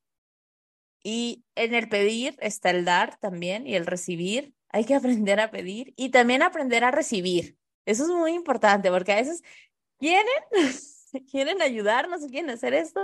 [1.03, 4.53] y en el pedir está el dar también y el recibir.
[4.69, 7.57] Hay que aprender a pedir y también aprender a recibir.
[7.87, 9.42] Eso es muy importante porque a veces
[9.99, 10.27] quieren
[11.31, 13.01] quieren ayudarnos, quieren hacer esto,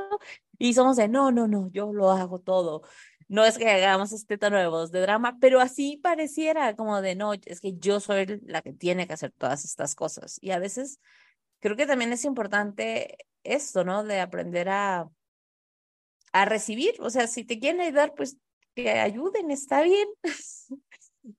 [0.59, 2.83] y somos de, no, no, no, yo lo hago todo.
[3.33, 7.15] No es que hagamos este tono de voz de drama, pero así pareciera como de,
[7.15, 10.37] no, es que yo soy la que tiene que hacer todas estas cosas.
[10.43, 11.01] Y a veces
[11.59, 14.05] creo que también es importante esto, ¿no?
[14.05, 15.09] De aprender a,
[16.35, 18.37] a recibir, o sea, si te quieren ayudar, pues
[18.75, 20.09] que ayuden, está bien.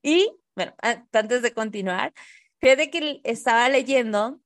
[0.02, 0.74] y bueno,
[1.12, 2.12] antes de continuar,
[2.58, 4.40] fíjate que estaba leyendo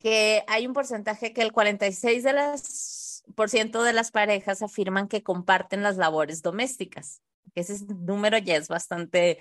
[0.00, 5.08] que hay un porcentaje que el 46 de las por ciento de las parejas afirman
[5.08, 7.22] que comparten las labores domésticas.
[7.54, 9.38] Ese número ya es bastante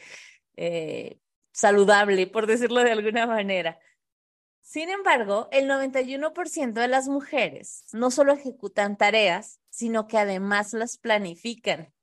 [0.56, 1.20] eh,
[1.52, 3.80] saludable, por decirlo de alguna manera.
[4.62, 10.98] Sin embargo, el 91% de las mujeres no solo ejecutan tareas, sino que además las
[10.98, 11.94] planifican,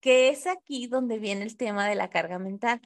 [0.00, 2.80] que es aquí donde viene el tema de la carga mental.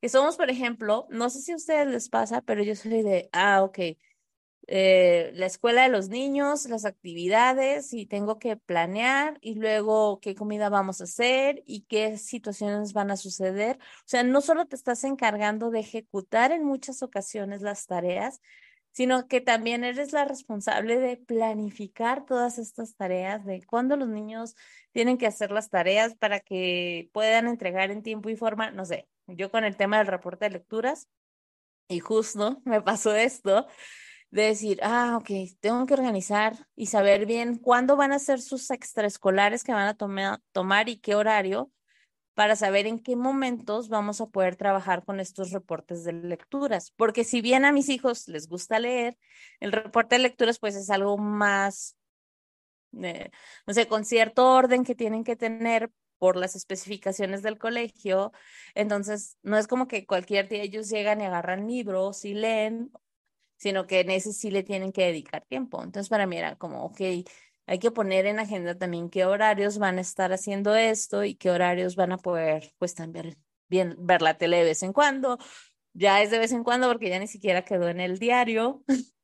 [0.00, 3.28] Que somos, por ejemplo, no sé si a ustedes les pasa, pero yo soy de,
[3.32, 3.78] ah, ok,
[4.66, 10.34] eh, la escuela de los niños, las actividades y tengo que planear y luego qué
[10.34, 13.78] comida vamos a hacer y qué situaciones van a suceder.
[13.80, 18.40] O sea, no solo te estás encargando de ejecutar en muchas ocasiones las tareas,
[18.92, 24.54] sino que también eres la responsable de planificar todas estas tareas, de cuándo los niños
[24.92, 29.08] tienen que hacer las tareas para que puedan entregar en tiempo y forma, no sé,
[29.26, 31.08] yo con el tema del reporte de lecturas,
[31.88, 33.66] y justo me pasó esto,
[34.34, 38.68] de decir, ah, ok, tengo que organizar y saber bien cuándo van a ser sus
[38.72, 41.70] extraescolares que van a tomar y qué horario
[42.34, 46.90] para saber en qué momentos vamos a poder trabajar con estos reportes de lecturas.
[46.96, 49.16] Porque si bien a mis hijos les gusta leer,
[49.60, 51.96] el reporte de lecturas pues es algo más,
[53.00, 53.30] eh,
[53.68, 58.32] no sé, con cierto orden que tienen que tener por las especificaciones del colegio.
[58.74, 62.90] Entonces, no es como que cualquier día ellos llegan y agarran libros y leen
[63.56, 65.82] sino que en ese sí le tienen que dedicar tiempo.
[65.82, 67.00] Entonces para mí era como, ok,
[67.66, 71.50] hay que poner en agenda también qué horarios van a estar haciendo esto y qué
[71.50, 73.36] horarios van a poder, pues también
[73.68, 75.38] bien, ver la tele de vez en cuando.
[75.94, 78.84] Ya es de vez en cuando porque ya ni siquiera quedó en el diario.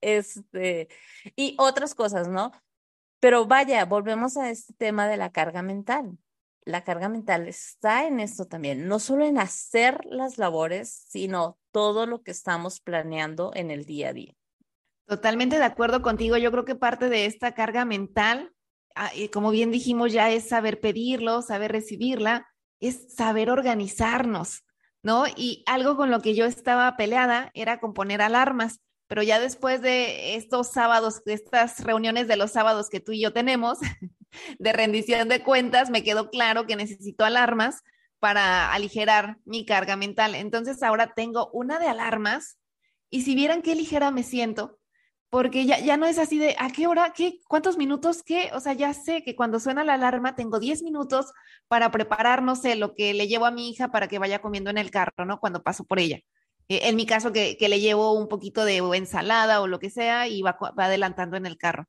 [0.00, 0.88] este,
[1.36, 2.52] y otras cosas, ¿no?
[3.20, 6.18] Pero vaya, volvemos a este tema de la carga mental
[6.64, 12.06] la carga mental está en esto también, no solo en hacer las labores, sino todo
[12.06, 14.34] lo que estamos planeando en el día a día.
[15.06, 16.36] Totalmente de acuerdo contigo.
[16.36, 18.52] Yo creo que parte de esta carga mental,
[18.94, 22.46] ah, como bien dijimos, ya es saber pedirlo, saber recibirla,
[22.78, 24.64] es saber organizarnos,
[25.02, 25.24] ¿no?
[25.36, 29.82] Y algo con lo que yo estaba peleada era con poner alarmas, pero ya después
[29.82, 33.78] de estos sábados, de estas reuniones de los sábados que tú y yo tenemos,
[34.58, 37.82] de rendición de cuentas, me quedó claro que necesito alarmas
[38.18, 40.34] para aligerar mi carga mental.
[40.34, 42.58] Entonces ahora tengo una de alarmas
[43.10, 44.78] y si vieran qué ligera me siento,
[45.30, 47.12] porque ya, ya no es así de, ¿a qué hora?
[47.14, 47.40] ¿Qué?
[47.48, 48.22] ¿Cuántos minutos?
[48.24, 48.50] ¿Qué?
[48.52, 51.32] O sea, ya sé que cuando suena la alarma tengo 10 minutos
[51.68, 54.70] para preparar, no sé, lo que le llevo a mi hija para que vaya comiendo
[54.70, 55.38] en el carro, ¿no?
[55.38, 56.18] Cuando paso por ella.
[56.68, 59.90] Eh, en mi caso, que, que, le llevo un poquito de ensalada o lo que
[59.90, 61.86] sea y va, va adelantando en el carro.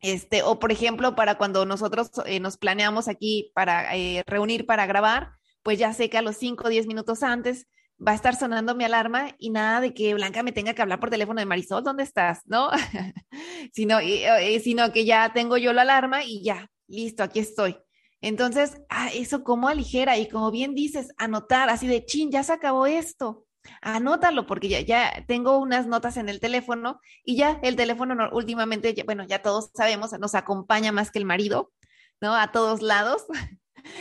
[0.00, 4.86] Este, o por ejemplo, para cuando nosotros eh, nos planeamos aquí para eh, reunir para
[4.86, 5.32] grabar,
[5.62, 7.66] pues ya sé que a los 5 o 10 minutos antes
[8.06, 11.00] va a estar sonando mi alarma y nada de que Blanca me tenga que hablar
[11.00, 12.40] por teléfono de Marisol, ¿dónde estás?
[12.44, 12.70] ¿No?
[13.72, 17.78] sino, eh, sino que ya tengo yo la alarma y ya, listo, aquí estoy.
[18.20, 22.52] Entonces, ah, eso como aligera y como bien dices, anotar así de, chin, ya se
[22.52, 23.45] acabó esto
[23.80, 28.94] anótalo porque ya, ya tengo unas notas en el teléfono y ya el teléfono últimamente,
[29.04, 31.72] bueno, ya todos sabemos, nos acompaña más que el marido,
[32.20, 32.34] ¿no?
[32.34, 33.24] A todos lados.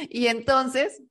[0.10, 1.02] y entonces,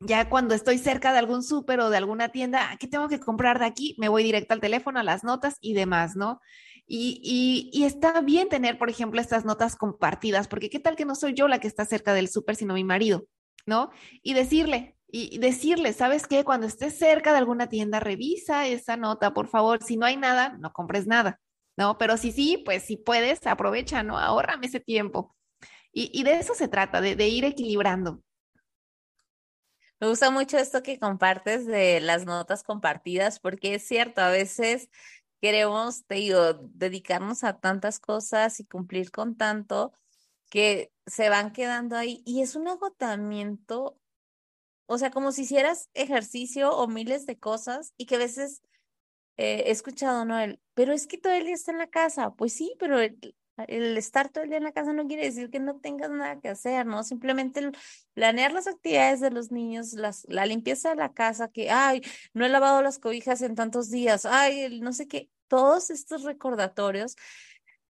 [0.00, 3.20] ya cuando estoy cerca de algún súper o de alguna tienda, ah, ¿qué tengo que
[3.20, 3.96] comprar de aquí?
[3.98, 6.40] Me voy directo al teléfono, a las notas y demás, ¿no?
[6.86, 11.04] Y, y, y, está bien tener, por ejemplo, estas notas compartidas, porque qué tal que
[11.04, 13.26] no soy yo la que está cerca del súper, sino mi marido,
[13.66, 13.90] ¿no?
[14.22, 16.44] Y decirle, y decirle, ¿sabes qué?
[16.44, 19.82] Cuando estés cerca de alguna tienda, revisa esa nota, por favor.
[19.82, 21.40] Si no hay nada, no compres nada,
[21.76, 21.96] ¿no?
[21.98, 24.18] Pero si sí, pues si puedes, aprovecha, ¿no?
[24.18, 25.34] Ahórrame ese tiempo.
[25.92, 28.22] Y, y de eso se trata, de, de ir equilibrando.
[30.00, 34.90] Me gusta mucho esto que compartes de las notas compartidas, porque es cierto, a veces
[35.40, 39.92] queremos, te digo, dedicarnos a tantas cosas y cumplir con tanto
[40.50, 43.98] que se van quedando ahí y es un agotamiento
[44.86, 48.62] o sea, como si hicieras ejercicio o miles de cosas y que a veces
[49.36, 50.38] eh, he escuchado, ¿no?
[50.38, 52.34] El, pero es que todo el día está en la casa.
[52.34, 53.16] Pues sí, pero el,
[53.96, 56.48] estar todo el día en la casa no quiere decir que no tengas nada que
[56.48, 57.02] hacer, ¿no?
[57.04, 57.70] Simplemente
[58.14, 62.02] planear las actividades de los niños, las, la limpieza de la casa, que, ay,
[62.34, 65.30] no he lavado las cobijas en tantos días, ay, no sé qué.
[65.48, 67.16] todos estos recordatorios,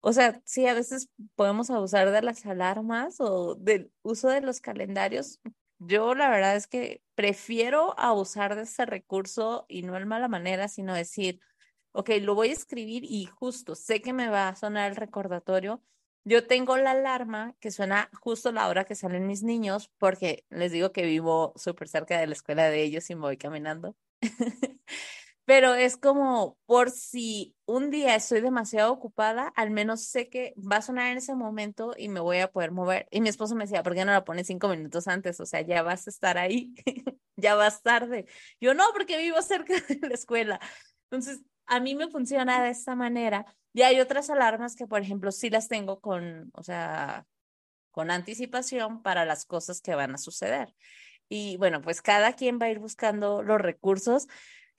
[0.01, 4.61] o sea, sí, a veces podemos abusar de las alarmas o del uso de los
[4.61, 5.39] calendarios.
[5.79, 10.67] Yo la verdad es que prefiero abusar de ese recurso y no en mala manera,
[10.67, 11.39] sino decir,
[11.93, 15.81] ok, lo voy a escribir y justo sé que me va a sonar el recordatorio.
[16.25, 20.71] Yo tengo la alarma que suena justo la hora que salen mis niños, porque les
[20.73, 23.95] digo que vivo súper cerca de la escuela de ellos y me voy caminando.
[25.49, 30.75] Pero es como por si un día estoy demasiado ocupada, al menos sé que va
[30.75, 33.07] a sonar en ese momento y me voy a poder mover.
[33.09, 35.39] Y mi esposo me decía, ¿por qué no la pones cinco minutos antes?
[35.39, 36.75] O sea, ya vas a estar ahí,
[37.35, 38.27] ya vas tarde.
[38.61, 40.59] Yo no, porque vivo cerca de la escuela.
[41.09, 43.47] Entonces, a mí me funciona de esta manera.
[43.73, 47.25] Y hay otras alarmas que, por ejemplo, sí las tengo con, o sea,
[47.89, 50.75] con anticipación para las cosas que van a suceder.
[51.27, 54.27] Y bueno, pues cada quien va a ir buscando los recursos.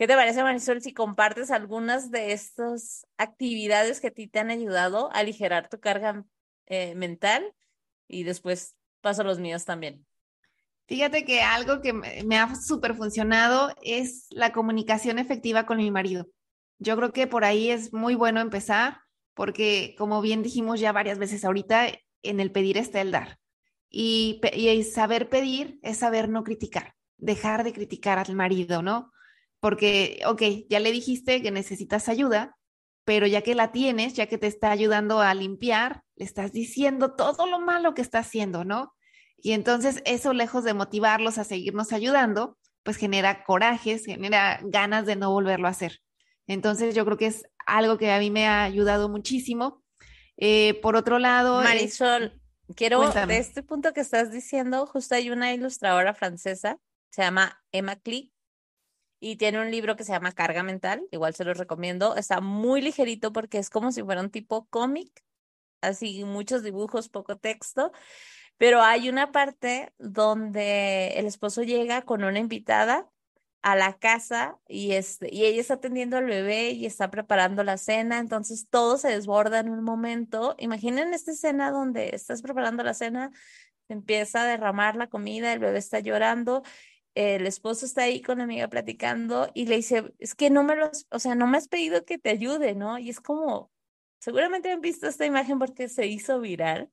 [0.00, 4.48] ¿Qué te parece, Marisol, si compartes algunas de estas actividades que a ti te han
[4.48, 6.24] ayudado a aligerar tu carga
[6.64, 7.54] eh, mental?
[8.08, 10.06] Y después paso a los míos también.
[10.86, 16.28] Fíjate que algo que me ha súper funcionado es la comunicación efectiva con mi marido.
[16.78, 19.02] Yo creo que por ahí es muy bueno empezar,
[19.34, 21.88] porque como bien dijimos ya varias veces ahorita,
[22.22, 23.38] en el pedir está el dar.
[23.90, 29.12] Y, y saber pedir es saber no criticar, dejar de criticar al marido, ¿no?
[29.60, 32.56] Porque, ok, ya le dijiste que necesitas ayuda,
[33.04, 37.14] pero ya que la tienes, ya que te está ayudando a limpiar, le estás diciendo
[37.14, 38.94] todo lo malo que está haciendo, ¿no?
[39.36, 45.16] Y entonces eso, lejos de motivarlos a seguirnos ayudando, pues genera corajes, genera ganas de
[45.16, 46.00] no volverlo a hacer.
[46.46, 49.82] Entonces yo creo que es algo que a mí me ha ayudado muchísimo.
[50.36, 51.62] Eh, por otro lado...
[51.62, 52.40] Marisol,
[52.74, 56.78] quiero, de este punto que estás diciendo, justo hay una ilustradora francesa,
[57.10, 58.32] se llama Emma Click,
[59.20, 62.80] y tiene un libro que se llama Carga Mental, igual se los recomiendo, está muy
[62.80, 65.24] ligerito porque es como si fuera un tipo cómic,
[65.82, 67.92] así muchos dibujos, poco texto,
[68.56, 73.10] pero hay una parte donde el esposo llega con una invitada
[73.62, 77.76] a la casa y, este, y ella está atendiendo al bebé y está preparando la
[77.76, 80.54] cena, entonces todo se desborda en un momento.
[80.58, 83.32] Imaginen esta escena donde estás preparando la cena,
[83.88, 86.62] empieza a derramar la comida, el bebé está llorando,
[87.14, 90.76] el esposo está ahí con la amiga platicando y le dice, es que no me
[90.76, 92.98] los, o sea, no me has pedido que te ayude, ¿no?
[92.98, 93.70] Y es como,
[94.20, 96.90] seguramente han visto esta imagen porque se hizo viral,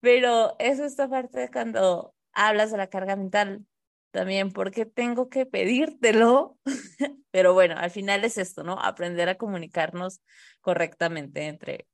[0.00, 3.66] pero es esta parte de cuando hablas de la carga mental
[4.10, 6.58] también porque tengo que pedírtelo,
[7.30, 8.80] pero bueno, al final es esto, ¿no?
[8.80, 10.20] Aprender a comunicarnos
[10.60, 11.86] correctamente entre,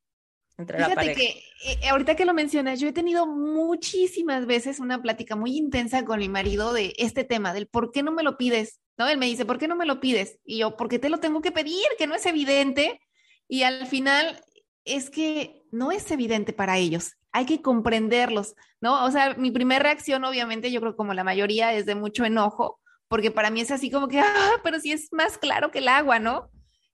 [0.59, 1.21] entre la pareja.
[1.21, 6.05] que eh, ahorita que lo mencionas, yo he tenido muchísimas veces una plática muy intensa
[6.05, 9.09] con mi marido de este tema, del por qué no me lo pides, ¿no?
[9.09, 10.38] Él me dice, ¿por qué no me lo pides?
[10.45, 11.85] Y yo, ¿por qué te lo tengo que pedir?
[11.99, 13.01] Que no es evidente.
[13.49, 14.42] Y al final
[14.85, 19.05] es que no es evidente para ellos hay que comprenderlos, ¿no?
[19.05, 22.81] O sea, mi primera reacción, obviamente, yo creo como la mayoría, es de mucho enojo,
[23.09, 25.88] porque para mí es así como que, ah, pero sí es más claro que el
[25.88, 26.49] agua, ¿no?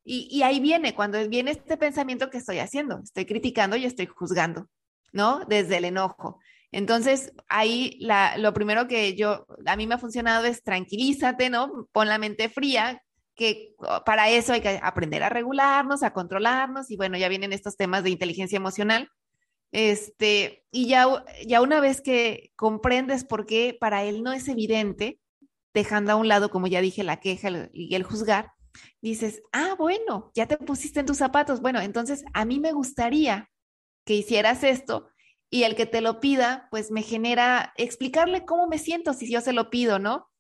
[0.05, 4.69] Y, ahí viene, cuando viene este pensamiento que estoy haciendo, estoy criticando y estoy juzgando,
[5.13, 5.45] ¿no?
[5.47, 6.41] Desde el enojo.
[6.73, 11.89] Entonces, ahí la, lo primero que yo, a mí me ha funcionado es tranquilízate, ¿no?
[11.93, 13.01] Pon la mente fría,
[13.37, 17.53] que oh, para eso hay que aprender a regularnos, a controlarnos, y bueno, ya vienen
[17.53, 19.09] estos temas de inteligencia emocional,
[19.71, 25.21] este, y ya, ya una vez que comprendes por qué para él no es evidente,
[25.73, 28.51] dejando a un lado, como ya dije, la queja y el juzgar,
[29.01, 31.61] dices, ah, bueno, ya te pusiste en tus zapatos.
[31.61, 33.51] Bueno, entonces a mí me gustaría
[34.05, 35.09] que hicieras esto
[35.51, 39.41] y el que te lo pida, pues me genera explicarle cómo me siento si yo
[39.41, 40.31] se lo pido, ¿no?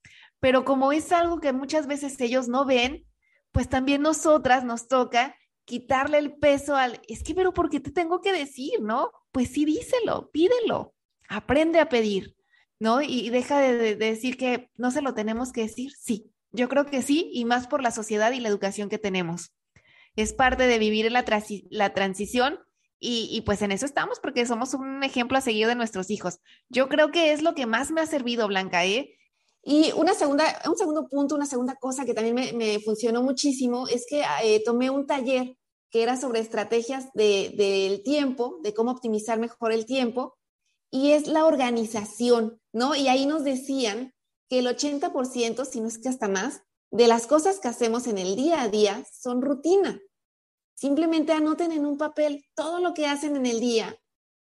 [0.41, 3.07] Pero como es algo que muchas veces ellos no ven,
[3.53, 7.91] pues también nosotras nos toca quitarle el peso al, es que, pero ¿por qué te
[7.91, 9.11] tengo que decir, no?
[9.31, 10.95] Pues sí, díselo, pídelo,
[11.29, 12.35] aprende a pedir,
[12.81, 13.03] ¿no?
[13.03, 17.03] Y, deja de, decir que no se lo tenemos que decir, sí, yo creo que
[17.03, 19.53] sí, y más por la sociedad y la educación que tenemos.
[20.17, 21.25] Es parte de vivir la,
[21.71, 22.59] la transición
[22.99, 26.39] y, y, pues en eso estamos porque somos un ejemplo a seguir de nuestros hijos.
[26.69, 29.17] Yo creo que es lo que más me ha servido, Blanca, ¿eh?
[29.65, 34.07] Y una segunda, un segundo punto, una segunda cosa que también me, funcionó muchísimo es
[34.09, 35.57] que eh, tomé un taller
[35.91, 40.37] que era sobre estrategias del tiempo, de cómo optimizar mejor el tiempo,
[40.91, 42.95] y es la organización, ¿no?
[42.95, 44.15] Y ahí nos decían
[44.53, 48.19] que el 80%, si no es que hasta más, de las cosas que hacemos en
[48.19, 49.99] el día a día son rutina.
[50.75, 53.99] Simplemente anoten en un papel todo lo que hacen en el día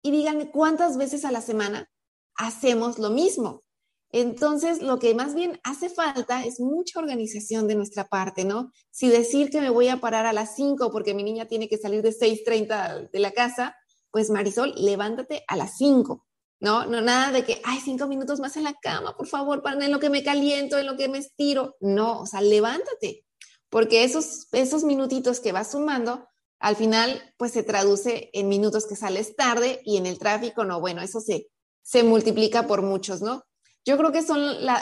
[0.01, 1.89] y díganme cuántas veces a la semana
[2.35, 3.63] hacemos lo mismo.
[4.11, 8.73] Entonces, lo que más bien hace falta es mucha organización de nuestra parte, ¿no?
[8.91, 11.77] Si decir que me voy a parar a las 5 porque mi niña tiene que
[11.77, 13.77] salir de 6.30 de la casa,
[14.11, 16.27] pues Marisol, levántate a las 5,
[16.59, 16.85] ¿no?
[16.85, 19.91] No nada de que, ay, cinco minutos más en la cama, por favor, para en
[19.91, 21.75] lo que me caliento, en lo que me estiro.
[21.79, 23.25] No, o sea, levántate,
[23.69, 26.27] porque esos, esos minutitos que vas sumando,
[26.59, 30.79] al final, pues se traduce en minutos que sales tarde y en el tráfico, no,
[30.79, 31.47] bueno, eso se,
[31.83, 33.43] se multiplica por muchos, ¿no?
[33.85, 34.41] Yo creo que son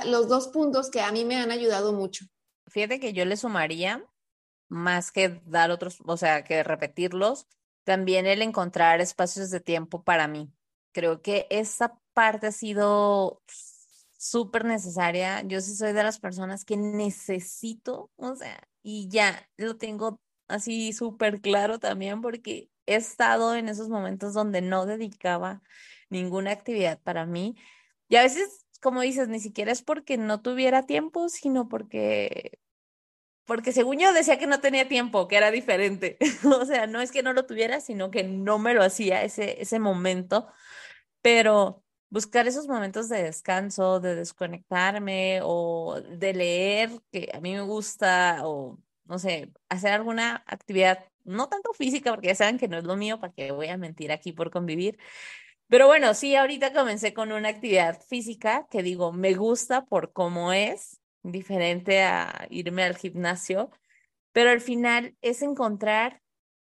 [0.09, 2.25] los dos puntos que a mí me han ayudado mucho.
[2.67, 4.05] Fíjate que yo le sumaría,
[4.69, 7.47] más que dar otros, o sea, que repetirlos,
[7.83, 10.53] también el encontrar espacios de tiempo para mí.
[10.93, 13.41] Creo que esa parte ha sido
[14.17, 15.41] súper necesaria.
[15.43, 20.93] Yo sí soy de las personas que necesito, o sea, y ya lo tengo así
[20.93, 25.61] súper claro también porque he estado en esos momentos donde no dedicaba
[26.09, 27.55] ninguna actividad para mí.
[28.07, 32.59] Y a veces, como dices, ni siquiera es porque no tuviera tiempo, sino porque
[33.45, 36.17] porque según yo decía que no tenía tiempo, que era diferente.
[36.45, 39.61] o sea, no es que no lo tuviera, sino que no me lo hacía ese,
[39.61, 40.47] ese momento.
[41.23, 47.61] Pero buscar esos momentos de descanso, de desconectarme o de leer, que a mí me
[47.61, 52.77] gusta, o no sé, hacer alguna actividad, no tanto física, porque ya saben que no
[52.77, 54.99] es lo mío, para que voy a mentir aquí por convivir.
[55.67, 60.53] Pero bueno, sí, ahorita comencé con una actividad física que digo, me gusta por cómo
[60.53, 63.71] es, diferente a irme al gimnasio,
[64.33, 66.21] pero al final es encontrar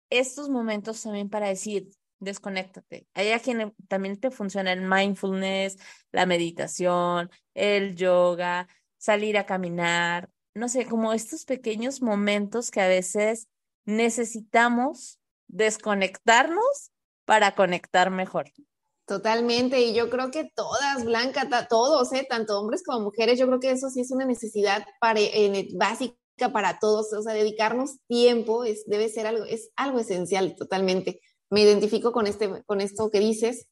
[0.09, 1.89] estos momentos también para decir,
[2.19, 3.07] desconéctate.
[3.13, 5.77] Hay a quien también te funciona el mindfulness,
[6.11, 12.87] la meditación, el yoga, salir a caminar, no sé, como estos pequeños momentos que a
[12.87, 13.47] veces
[13.85, 16.91] necesitamos desconectarnos
[17.25, 18.51] para conectar mejor.
[19.05, 22.25] Totalmente, y yo creo que todas, Blanca, todos, ¿eh?
[22.27, 25.21] tanto hombres como mujeres, yo creo que eso sí es una necesidad para,
[25.75, 26.17] básica
[26.51, 31.21] para todos, o sea, dedicarnos tiempo es, debe ser algo, es algo esencial totalmente.
[31.49, 33.67] Me identifico con, este, con esto que dices.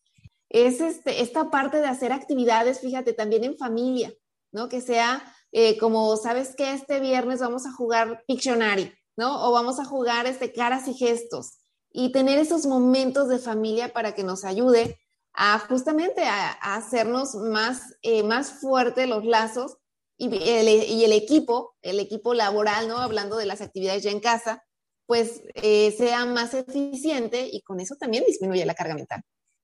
[0.50, 4.14] Es este, esta parte de hacer actividades, fíjate, también en familia,
[4.52, 4.70] ¿no?
[4.70, 9.48] Que sea eh, como, ¿sabes que Este viernes vamos a jugar Pictionary, ¿no?
[9.48, 11.60] O vamos a jugar este, caras y gestos.
[11.92, 15.00] Y tener esos momentos de familia para que nos ayude
[15.34, 19.78] a justamente a, hacernos más, eh, más fuertes los lazos
[20.18, 22.98] y el, y el, equipo, el equipo laboral, ¿no?
[22.98, 24.64] Hablando de las actividades ya en casa,
[25.06, 29.22] pues eh, sea más eficiente y con eso también disminuye la carga mental.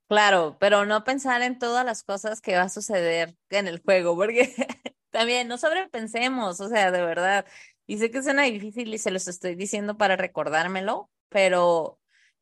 [0.08, 4.16] Claro, pero no pensar en todas las cosas que va a suceder en el juego,
[4.16, 4.54] porque
[5.10, 7.46] también no sobrepensemos, o sea, de verdad.
[7.88, 12.00] Y sé que suena difícil y se los estoy diciendo para recordármelo, pero,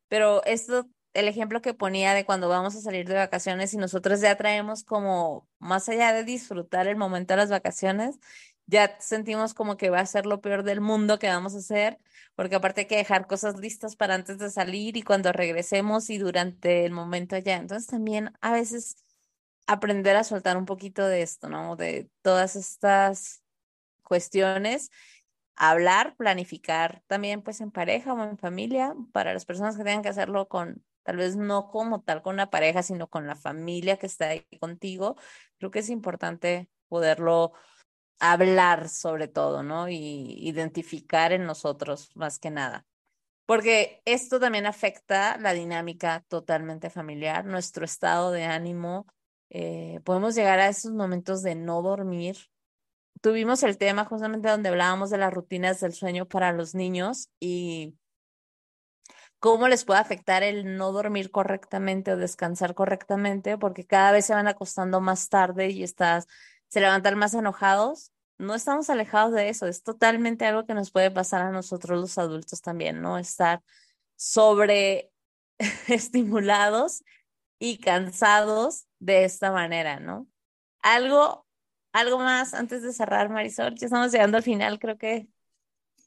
[0.08, 4.20] pero esto el ejemplo que ponía de cuando vamos a salir de vacaciones y nosotros
[4.20, 8.18] ya traemos como, más allá de disfrutar el momento de las vacaciones,
[8.70, 11.98] ya sentimos como que va a ser lo peor del mundo que vamos a hacer,
[12.36, 16.18] porque aparte hay que dejar cosas listas para antes de salir y cuando regresemos y
[16.18, 17.56] durante el momento allá.
[17.56, 18.96] Entonces también a veces
[19.66, 21.76] aprender a soltar un poquito de esto, ¿no?
[21.76, 23.42] De todas estas
[24.02, 24.90] cuestiones
[25.56, 30.08] hablar, planificar también pues en pareja o en familia, para las personas que tengan que
[30.08, 34.06] hacerlo con tal vez no como tal con la pareja, sino con la familia que
[34.06, 35.16] está ahí contigo,
[35.58, 37.52] creo que es importante poderlo
[38.20, 39.88] hablar sobre todo, ¿no?
[39.88, 42.86] Y identificar en nosotros más que nada.
[43.46, 49.06] Porque esto también afecta la dinámica totalmente familiar, nuestro estado de ánimo.
[49.50, 52.36] Eh, podemos llegar a esos momentos de no dormir.
[53.20, 57.96] Tuvimos el tema justamente donde hablábamos de las rutinas del sueño para los niños y
[59.40, 64.34] cómo les puede afectar el no dormir correctamente o descansar correctamente, porque cada vez se
[64.34, 66.28] van acostando más tarde y estás,
[66.70, 68.12] se levantan más enojados.
[68.38, 72.16] No estamos alejados de eso, es totalmente algo que nos puede pasar a nosotros los
[72.16, 73.18] adultos también, ¿no?
[73.18, 73.62] Estar
[74.16, 75.12] sobre
[75.88, 77.04] estimulados
[77.58, 80.26] y cansados de esta manera, ¿no?
[80.80, 81.46] Algo,
[81.92, 85.28] algo más antes de cerrar, Marisol, ya estamos llegando al final, creo que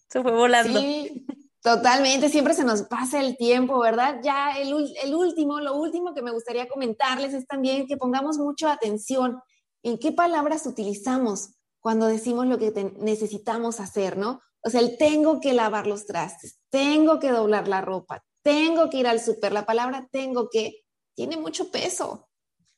[0.09, 0.79] se fue volando.
[0.79, 1.27] Sí.
[1.63, 4.19] Totalmente, siempre se nos pasa el tiempo, ¿verdad?
[4.21, 4.73] Ya el,
[5.13, 9.39] último, lo último que me gustaría comentarles es también que pongamos mucha atención
[9.83, 14.41] en qué palabras utilizamos cuando decimos lo que necesitamos hacer, ¿no?
[14.63, 18.97] O sea, el tengo que lavar los trastes, tengo que doblar la ropa, tengo que
[18.97, 20.83] ir al súper, la palabra tengo que
[21.15, 22.29] tiene mucho peso,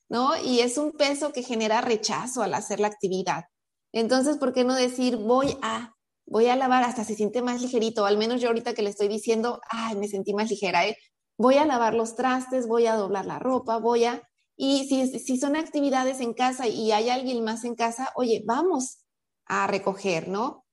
[0.10, 0.32] ¿no?
[0.44, 3.46] Y es un peso que genera rechazo al hacer la actividad.
[3.94, 5.96] Entonces, ¿por qué no decir voy a?
[6.26, 9.08] voy a lavar, hasta se siente más ligerito, al menos yo ahorita que le estoy
[9.08, 10.98] diciendo, ay, me sentí más ligera, ¿eh?
[11.38, 14.22] Voy a lavar los trastes, voy a doblar la ropa, voy a...
[14.58, 19.00] Y si, si son actividades en casa y hay alguien más en casa, oye, vamos
[19.46, 20.66] a recoger, ¿no?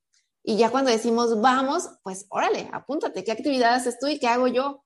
[0.45, 4.49] Y ya cuando decimos vamos, pues órale, apúntate, ¿qué actividades haces tú y qué hago
[4.49, 4.85] yo?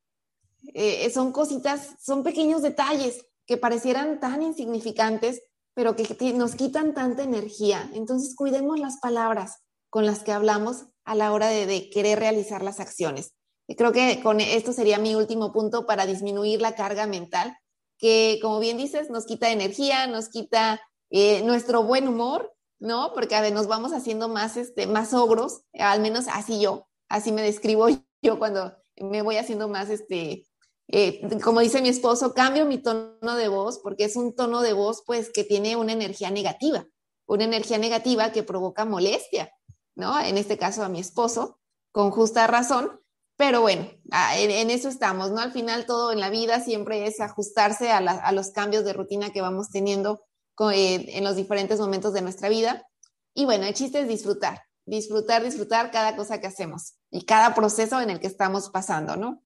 [0.75, 5.43] Eh, son cositas, son pequeños detalles que parecieran tan insignificantes,
[5.75, 7.89] pero que nos quitan tanta energía.
[7.95, 12.81] Entonces, cuidemos las palabras con las que hablamos a la hora de, querer realizar las
[12.81, 13.33] acciones.
[13.69, 17.57] Y creo que con esto sería mi último punto para disminuir la carga mental,
[17.99, 20.81] que como bien dices, nos quita energía, nos quita
[21.11, 23.13] eh, nuestro buen humor, ¿no?
[23.15, 27.43] Porque a nos vamos haciendo más, este, más ogros, al menos así yo, así me
[27.43, 27.89] describo
[28.23, 30.47] yo cuando me voy haciendo más, este,
[30.89, 34.73] eh, como dice mi esposo, cambio mi tono de voz porque es un tono de
[34.73, 36.87] voz pues que tiene una energía negativa,
[37.27, 39.53] una energía negativa que provoca molestia,
[39.97, 40.19] ¿no?
[40.21, 41.59] En este caso a mi esposo,
[41.93, 43.01] con justa razón,
[43.37, 43.91] pero bueno,
[44.35, 45.41] en, eso estamos, ¿no?
[45.41, 49.43] Al final todo en la vida siempre es ajustarse a, los cambios de rutina que
[49.43, 50.25] vamos teniendo
[50.73, 52.87] eh, en los diferentes momentos de nuestra vida.
[53.35, 58.01] Y bueno, el chiste es disfrutar, disfrutar, disfrutar cada cosa que hacemos y cada proceso
[58.01, 59.43] en el que estamos pasando, ¿no?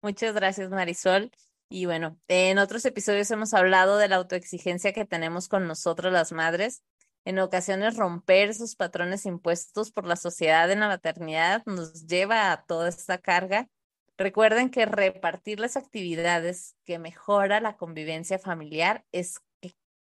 [0.00, 1.32] Muchas gracias, Marisol.
[1.68, 6.30] Y bueno, en otros episodios hemos hablado de la autoexigencia que tenemos con nosotros las
[6.30, 6.82] madres.
[7.28, 12.64] En ocasiones romper esos patrones impuestos por la sociedad en la maternidad nos lleva a
[12.64, 13.68] toda esta carga.
[14.16, 19.42] Recuerden que repartir las actividades que mejora la convivencia familiar es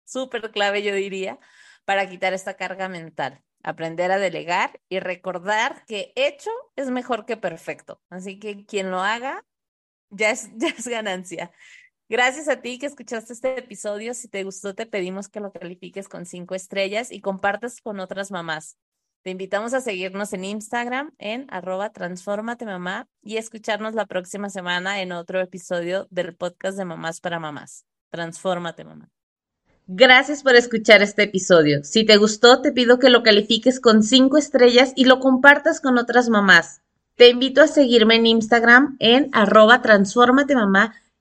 [0.03, 1.39] súper clave, yo diría,
[1.85, 3.41] para quitar esta carga mental.
[3.63, 8.01] Aprender a delegar y recordar que hecho es mejor que perfecto.
[8.09, 9.45] Así que quien lo haga
[10.09, 11.53] ya es, ya es ganancia.
[12.13, 14.13] Gracias a ti que escuchaste este episodio.
[14.13, 18.29] Si te gustó, te pedimos que lo califiques con cinco estrellas y compartas con otras
[18.29, 18.77] mamás.
[19.23, 25.01] Te invitamos a seguirnos en Instagram en arroba transformate mamá y escucharnos la próxima semana
[25.01, 27.87] en otro episodio del podcast de Mamás para Mamás.
[28.11, 29.09] Transfórmate mamá.
[29.87, 31.83] Gracias por escuchar este episodio.
[31.83, 35.97] Si te gustó, te pido que lo califiques con cinco estrellas y lo compartas con
[35.97, 36.83] otras mamás.
[37.15, 40.93] Te invito a seguirme en Instagram en arroba transformate mamá